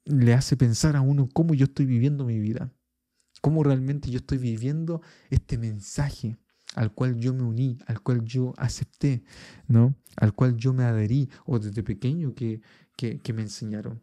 le 0.04 0.34
hace 0.34 0.56
pensar 0.56 0.96
a 0.96 1.00
uno 1.00 1.28
cómo 1.32 1.54
yo 1.54 1.66
estoy 1.66 1.86
viviendo 1.86 2.24
mi 2.24 2.40
vida, 2.40 2.72
cómo 3.40 3.62
realmente 3.62 4.10
yo 4.10 4.18
estoy 4.18 4.38
viviendo 4.38 5.00
este 5.30 5.58
mensaje 5.58 6.38
al 6.74 6.92
cual 6.92 7.16
yo 7.18 7.32
me 7.32 7.42
uní, 7.42 7.78
al 7.86 8.00
cual 8.02 8.24
yo 8.24 8.52
acepté, 8.56 9.22
¿no? 9.68 9.94
al 10.16 10.34
cual 10.34 10.56
yo 10.56 10.72
me 10.72 10.84
adherí 10.84 11.30
o 11.46 11.58
desde 11.58 11.82
pequeño 11.82 12.34
que, 12.34 12.60
que 12.96 13.32
me 13.32 13.42
enseñaron. 13.42 14.02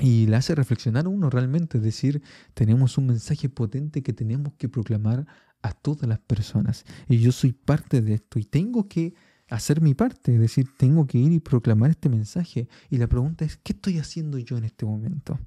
Y 0.00 0.26
le 0.26 0.36
hace 0.36 0.54
reflexionar 0.54 1.06
a 1.06 1.08
uno 1.08 1.28
realmente, 1.30 1.78
es 1.78 1.84
decir, 1.84 2.22
tenemos 2.54 2.98
un 2.98 3.06
mensaje 3.06 3.48
potente 3.48 4.02
que 4.02 4.12
tenemos 4.12 4.52
que 4.54 4.68
proclamar 4.68 5.26
a 5.62 5.72
todas 5.72 6.08
las 6.08 6.20
personas. 6.20 6.84
Y 7.08 7.18
yo 7.18 7.32
soy 7.32 7.52
parte 7.52 8.00
de 8.00 8.14
esto 8.14 8.38
y 8.38 8.44
tengo 8.44 8.88
que 8.88 9.14
hacer 9.48 9.80
mi 9.80 9.94
parte, 9.94 10.34
es 10.34 10.40
decir, 10.40 10.68
tengo 10.76 11.06
que 11.06 11.18
ir 11.18 11.32
y 11.32 11.40
proclamar 11.40 11.90
este 11.90 12.08
mensaje. 12.08 12.68
Y 12.90 12.98
la 12.98 13.08
pregunta 13.08 13.44
es, 13.44 13.56
¿qué 13.56 13.72
estoy 13.72 13.98
haciendo 13.98 14.38
yo 14.38 14.56
en 14.56 14.64
este 14.64 14.86
momento? 14.86 15.38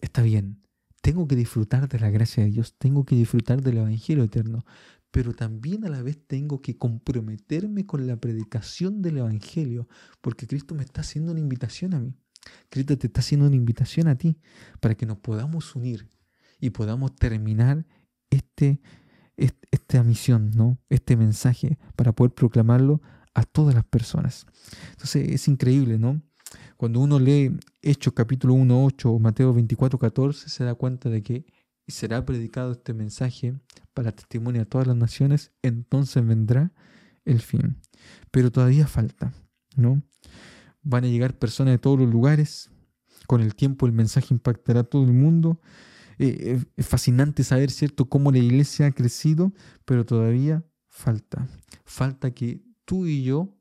Está 0.00 0.22
bien, 0.22 0.62
tengo 1.02 1.26
que 1.26 1.36
disfrutar 1.36 1.88
de 1.88 1.98
la 1.98 2.10
gracia 2.10 2.44
de 2.44 2.50
Dios, 2.50 2.74
tengo 2.78 3.04
que 3.04 3.16
disfrutar 3.16 3.62
del 3.62 3.78
Evangelio 3.78 4.24
eterno, 4.24 4.64
pero 5.10 5.34
también 5.34 5.84
a 5.84 5.88
la 5.88 6.02
vez 6.02 6.18
tengo 6.26 6.62
que 6.62 6.78
comprometerme 6.78 7.84
con 7.84 8.06
la 8.06 8.16
predicación 8.16 9.02
del 9.02 9.18
Evangelio, 9.18 9.88
porque 10.20 10.46
Cristo 10.46 10.74
me 10.74 10.84
está 10.84 11.00
haciendo 11.00 11.32
una 11.32 11.40
invitación 11.40 11.94
a 11.94 12.00
mí. 12.00 12.14
Cristo 12.68 12.96
te 12.96 13.06
está 13.06 13.20
haciendo 13.20 13.46
una 13.46 13.56
invitación 13.56 14.08
a 14.08 14.16
ti 14.16 14.38
para 14.80 14.94
que 14.94 15.06
nos 15.06 15.18
podamos 15.18 15.74
unir 15.74 16.08
y 16.60 16.70
podamos 16.70 17.14
terminar 17.16 17.86
este, 18.30 18.80
esta 19.36 20.02
misión, 20.02 20.50
¿no? 20.54 20.78
este 20.88 21.16
mensaje, 21.16 21.78
para 21.96 22.12
poder 22.12 22.32
proclamarlo 22.32 23.00
a 23.34 23.44
todas 23.44 23.74
las 23.74 23.84
personas. 23.84 24.46
Entonces 24.90 25.28
es 25.28 25.48
increíble, 25.48 25.98
¿no? 25.98 26.20
Cuando 26.76 27.00
uno 27.00 27.18
lee 27.18 27.56
Hechos 27.82 28.12
capítulo 28.12 28.54
1, 28.54 28.84
8 28.84 29.10
o 29.10 29.18
Mateo 29.18 29.52
24, 29.52 29.98
14, 29.98 30.48
se 30.48 30.64
da 30.64 30.74
cuenta 30.74 31.08
de 31.08 31.22
que 31.22 31.44
será 31.86 32.24
predicado 32.24 32.72
este 32.72 32.94
mensaje 32.94 33.54
para 33.94 34.12
testimonio 34.12 34.62
a 34.62 34.64
todas 34.64 34.86
las 34.86 34.96
naciones, 34.96 35.52
entonces 35.62 36.24
vendrá 36.26 36.72
el 37.24 37.40
fin. 37.40 37.76
Pero 38.30 38.50
todavía 38.50 38.86
falta, 38.86 39.32
¿no? 39.76 40.02
Van 40.82 41.04
a 41.04 41.08
llegar 41.08 41.38
personas 41.38 41.72
de 41.72 41.78
todos 41.78 41.98
los 41.98 42.10
lugares. 42.10 42.70
Con 43.26 43.40
el 43.40 43.54
tiempo 43.54 43.86
el 43.86 43.92
mensaje 43.92 44.34
impactará 44.34 44.80
a 44.80 44.84
todo 44.84 45.04
el 45.04 45.12
mundo. 45.12 45.60
Eh, 46.18 46.62
es 46.76 46.86
fascinante 46.86 47.44
saber, 47.44 47.70
¿cierto?, 47.70 48.08
cómo 48.08 48.30
la 48.30 48.38
iglesia 48.38 48.86
ha 48.86 48.92
crecido, 48.92 49.52
pero 49.84 50.04
todavía 50.04 50.64
falta. 50.88 51.48
Falta 51.84 52.32
que 52.32 52.62
tú 52.84 53.06
y 53.06 53.22
yo 53.22 53.56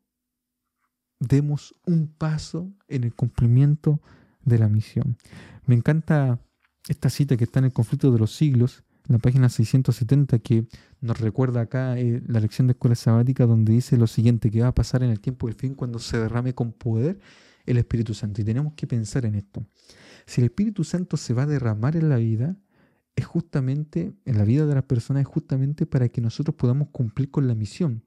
demos 1.19 1.75
un 1.85 2.07
paso 2.07 2.73
en 2.87 3.03
el 3.03 3.13
cumplimiento 3.13 4.01
de 4.43 4.57
la 4.57 4.67
misión. 4.67 5.17
Me 5.65 5.75
encanta 5.75 6.39
esta 6.87 7.09
cita 7.09 7.37
que 7.37 7.43
está 7.43 7.59
en 7.59 7.65
el 7.65 7.73
conflicto 7.73 8.11
de 8.11 8.19
los 8.19 8.35
siglos, 8.35 8.83
la 9.09 9.17
página 9.17 9.49
670, 9.49 10.37
que 10.39 10.67
nos 11.01 11.19
recuerda 11.19 11.61
acá 11.61 11.97
eh, 11.97 12.21
la 12.27 12.39
lección 12.39 12.67
de 12.67 12.73
escuela 12.73 12.95
sabática, 12.95 13.47
donde 13.47 13.73
dice 13.73 13.97
lo 13.97 14.05
siguiente, 14.05 14.51
que 14.51 14.61
va 14.61 14.67
a 14.67 14.75
pasar 14.75 15.03
en 15.03 15.09
el 15.09 15.19
tiempo 15.19 15.47
del 15.47 15.55
fin 15.55 15.73
cuando 15.73 15.97
se 15.97 16.19
derrame 16.19 16.53
con 16.53 16.71
poder 16.73 17.19
el 17.65 17.77
Espíritu 17.77 18.13
Santo. 18.13 18.41
Y 18.41 18.45
tenemos 18.45 18.73
que 18.73 18.85
pensar 18.85 19.25
en 19.25 19.33
esto. 19.35 19.65
Si 20.27 20.41
el 20.41 20.45
Espíritu 20.45 20.83
Santo 20.83 21.17
se 21.17 21.33
va 21.33 21.43
a 21.43 21.47
derramar 21.47 21.95
en 21.95 22.07
la 22.07 22.17
vida, 22.17 22.55
es 23.15 23.25
justamente, 23.25 24.13
en 24.25 24.37
la 24.37 24.43
vida 24.43 24.67
de 24.67 24.75
las 24.75 24.83
personas, 24.83 25.21
es 25.21 25.27
justamente 25.27 25.87
para 25.87 26.07
que 26.09 26.21
nosotros 26.21 26.55
podamos 26.55 26.89
cumplir 26.89 27.31
con 27.31 27.47
la 27.47 27.55
misión. 27.55 28.03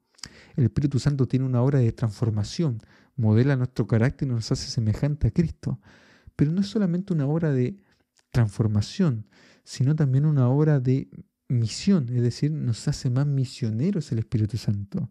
El 0.55 0.63
Espíritu 0.63 0.99
Santo 0.99 1.27
tiene 1.27 1.45
una 1.45 1.61
obra 1.61 1.79
de 1.79 1.91
transformación, 1.91 2.79
modela 3.17 3.57
nuestro 3.57 3.87
carácter 3.87 4.29
y 4.29 4.31
nos 4.31 4.49
hace 4.53 4.69
semejante 4.69 5.27
a 5.27 5.31
Cristo. 5.31 5.81
Pero 6.37 6.51
no 6.53 6.61
es 6.61 6.67
solamente 6.67 7.13
una 7.13 7.27
obra 7.27 7.51
de 7.51 7.75
transformación, 8.33 9.27
sino 9.63 9.95
también 9.95 10.25
una 10.25 10.49
obra 10.49 10.81
de 10.81 11.07
misión, 11.47 12.09
es 12.09 12.21
decir, 12.21 12.51
nos 12.51 12.85
hace 12.87 13.09
más 13.09 13.27
misioneros 13.27 14.11
el 14.11 14.19
Espíritu 14.19 14.57
Santo. 14.57 15.09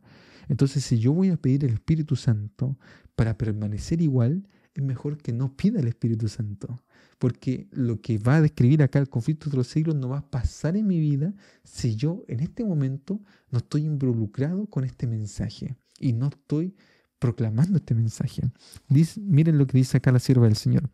Entonces, 0.48 0.84
si 0.84 0.98
yo 0.98 1.12
voy 1.12 1.30
a 1.30 1.36
pedir 1.36 1.64
el 1.64 1.74
Espíritu 1.74 2.16
Santo 2.16 2.76
para 3.14 3.38
permanecer 3.38 4.02
igual, 4.02 4.46
es 4.74 4.82
mejor 4.82 5.18
que 5.18 5.32
no 5.32 5.56
pida 5.56 5.80
el 5.80 5.88
Espíritu 5.88 6.28
Santo. 6.28 6.82
Porque 7.18 7.68
lo 7.70 8.00
que 8.00 8.18
va 8.18 8.36
a 8.36 8.40
describir 8.40 8.82
acá 8.82 8.98
el 8.98 9.08
conflicto 9.08 9.48
de 9.48 9.56
los 9.56 9.68
siglos 9.68 9.94
no 9.94 10.08
va 10.08 10.18
a 10.18 10.30
pasar 10.30 10.76
en 10.76 10.88
mi 10.88 10.98
vida 10.98 11.32
si 11.62 11.94
yo 11.94 12.24
en 12.26 12.40
este 12.40 12.64
momento 12.64 13.20
no 13.50 13.58
estoy 13.58 13.84
involucrado 13.84 14.66
con 14.66 14.84
este 14.84 15.06
mensaje 15.06 15.76
y 16.00 16.12
no 16.12 16.26
estoy 16.26 16.74
proclamando 17.20 17.78
este 17.78 17.94
mensaje. 17.94 18.42
miren 19.16 19.58
lo 19.58 19.66
que 19.68 19.78
dice 19.78 19.98
acá 19.98 20.10
la 20.10 20.18
sierva 20.18 20.46
del 20.46 20.56
Señor. 20.56 20.90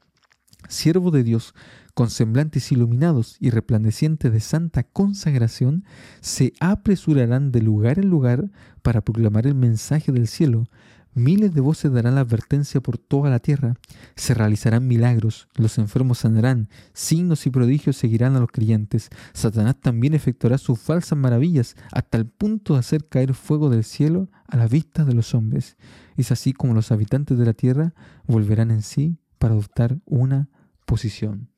Siervo 0.68 1.10
de 1.10 1.22
Dios, 1.22 1.54
con 1.98 2.10
semblantes 2.10 2.70
iluminados 2.70 3.36
y 3.40 3.50
resplandecientes 3.50 4.32
de 4.32 4.38
santa 4.38 4.84
consagración, 4.84 5.84
se 6.20 6.52
apresurarán 6.60 7.50
de 7.50 7.60
lugar 7.60 7.98
en 7.98 8.08
lugar 8.08 8.52
para 8.82 9.00
proclamar 9.00 9.48
el 9.48 9.56
mensaje 9.56 10.12
del 10.12 10.28
cielo, 10.28 10.68
Miles 11.14 11.52
de 11.52 11.60
voces 11.60 11.90
darán 11.90 12.14
la 12.14 12.20
advertencia 12.20 12.80
por 12.80 12.98
toda 12.98 13.30
la 13.30 13.40
tierra. 13.40 13.74
Se 14.14 14.34
realizarán 14.34 14.86
milagros, 14.86 15.48
los 15.56 15.76
enfermos 15.78 16.18
sanarán, 16.18 16.68
signos 16.92 17.44
y 17.46 17.50
prodigios 17.50 17.96
seguirán 17.96 18.36
a 18.36 18.38
los 18.38 18.52
creyentes. 18.52 19.10
Satanás 19.32 19.74
también 19.80 20.14
efectuará 20.14 20.56
sus 20.56 20.78
falsas 20.78 21.18
maravillas 21.18 21.74
hasta 21.90 22.18
el 22.18 22.26
punto 22.26 22.74
de 22.74 22.80
hacer 22.80 23.08
caer 23.08 23.34
fuego 23.34 23.70
del 23.70 23.82
cielo 23.82 24.28
a 24.46 24.56
la 24.56 24.68
vista 24.68 25.04
de 25.04 25.14
los 25.14 25.34
hombres. 25.34 25.76
Es 26.16 26.30
así 26.30 26.52
como 26.52 26.74
los 26.74 26.92
habitantes 26.92 27.36
de 27.36 27.46
la 27.46 27.54
tierra 27.54 27.92
volverán 28.28 28.70
en 28.70 28.82
sí 28.82 29.18
para 29.40 29.54
adoptar 29.54 29.98
una 30.04 30.48
posición. 30.84 31.48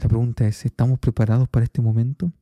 La 0.00 0.08
pregunta 0.08 0.46
es, 0.46 0.64
¿estamos 0.64 0.98
preparados 0.98 1.48
para 1.48 1.64
este 1.64 1.80
momento? 1.80 2.32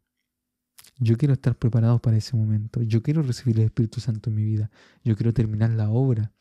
Yo 0.99 1.17
quiero 1.17 1.35
estar 1.35 1.57
preparado 1.57 2.01
para 2.01 2.17
ese 2.17 2.37
momento. 2.37 2.83
Yo 2.83 3.03
quiero 3.03 3.23
recibir 3.23 3.59
el 3.59 3.67
Espíritu 3.67 4.01
Santo 4.01 4.31
en 4.31 4.37
mi 4.37 4.45
vida. 4.45 4.71
Yo 5.05 5.17
quiero 5.17 5.33
terminar 5.33 5.71
la 5.71 5.91
obra. 5.91 6.33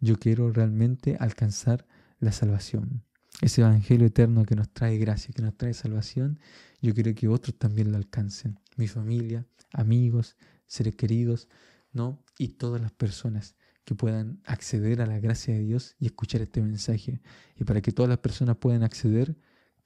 Yo 0.00 0.18
quiero 0.18 0.50
realmente 0.52 1.16
alcanzar 1.20 1.86
la 2.18 2.32
salvación. 2.32 3.04
Ese 3.40 3.62
Evangelio 3.62 4.06
eterno 4.06 4.44
que 4.44 4.56
nos 4.56 4.68
trae 4.70 4.98
gracia, 4.98 5.32
que 5.34 5.42
nos 5.42 5.56
trae 5.56 5.72
salvación, 5.74 6.40
yo 6.82 6.94
quiero 6.94 7.14
que 7.14 7.28
otros 7.28 7.56
también 7.56 7.90
lo 7.90 7.96
alcancen. 7.96 8.58
Mi 8.76 8.88
familia, 8.88 9.46
amigos, 9.72 10.36
seres 10.66 10.96
queridos, 10.96 11.48
¿no? 11.92 12.22
Y 12.38 12.48
todas 12.48 12.82
las 12.82 12.92
personas 12.92 13.54
que 13.84 13.94
puedan 13.94 14.40
acceder 14.44 15.00
a 15.00 15.06
la 15.06 15.20
gracia 15.20 15.54
de 15.54 15.60
Dios 15.60 15.96
y 15.98 16.06
escuchar 16.06 16.42
este 16.42 16.60
mensaje. 16.60 17.22
Y 17.56 17.64
para 17.64 17.80
que 17.80 17.92
todas 17.92 18.08
las 18.08 18.18
personas 18.18 18.56
puedan 18.56 18.82
acceder, 18.82 19.36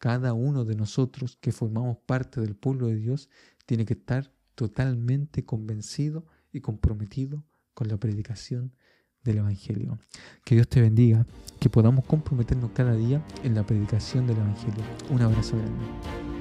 cada 0.04 0.34
uno 0.34 0.66
de 0.66 0.74
nosotros 0.76 1.38
que 1.40 1.50
formamos 1.50 1.96
parte 1.96 2.38
del 2.38 2.54
pueblo 2.54 2.88
de 2.88 2.96
Dios 2.96 3.30
tiene 3.64 3.86
que 3.86 3.94
estar 3.94 4.30
totalmente 4.54 5.46
convencido 5.46 6.26
y 6.52 6.60
comprometido 6.60 7.42
con 7.72 7.88
la 7.88 7.96
predicación 7.96 8.74
del 9.22 9.38
Evangelio. 9.38 9.98
Que 10.44 10.56
Dios 10.56 10.68
te 10.68 10.82
bendiga, 10.82 11.26
que 11.58 11.70
podamos 11.70 12.04
comprometernos 12.04 12.72
cada 12.72 12.94
día 12.94 13.24
en 13.44 13.54
la 13.54 13.64
predicación 13.64 14.26
del 14.26 14.36
Evangelio. 14.36 14.84
Un 15.08 15.22
abrazo 15.22 15.56
grande. 15.56 16.33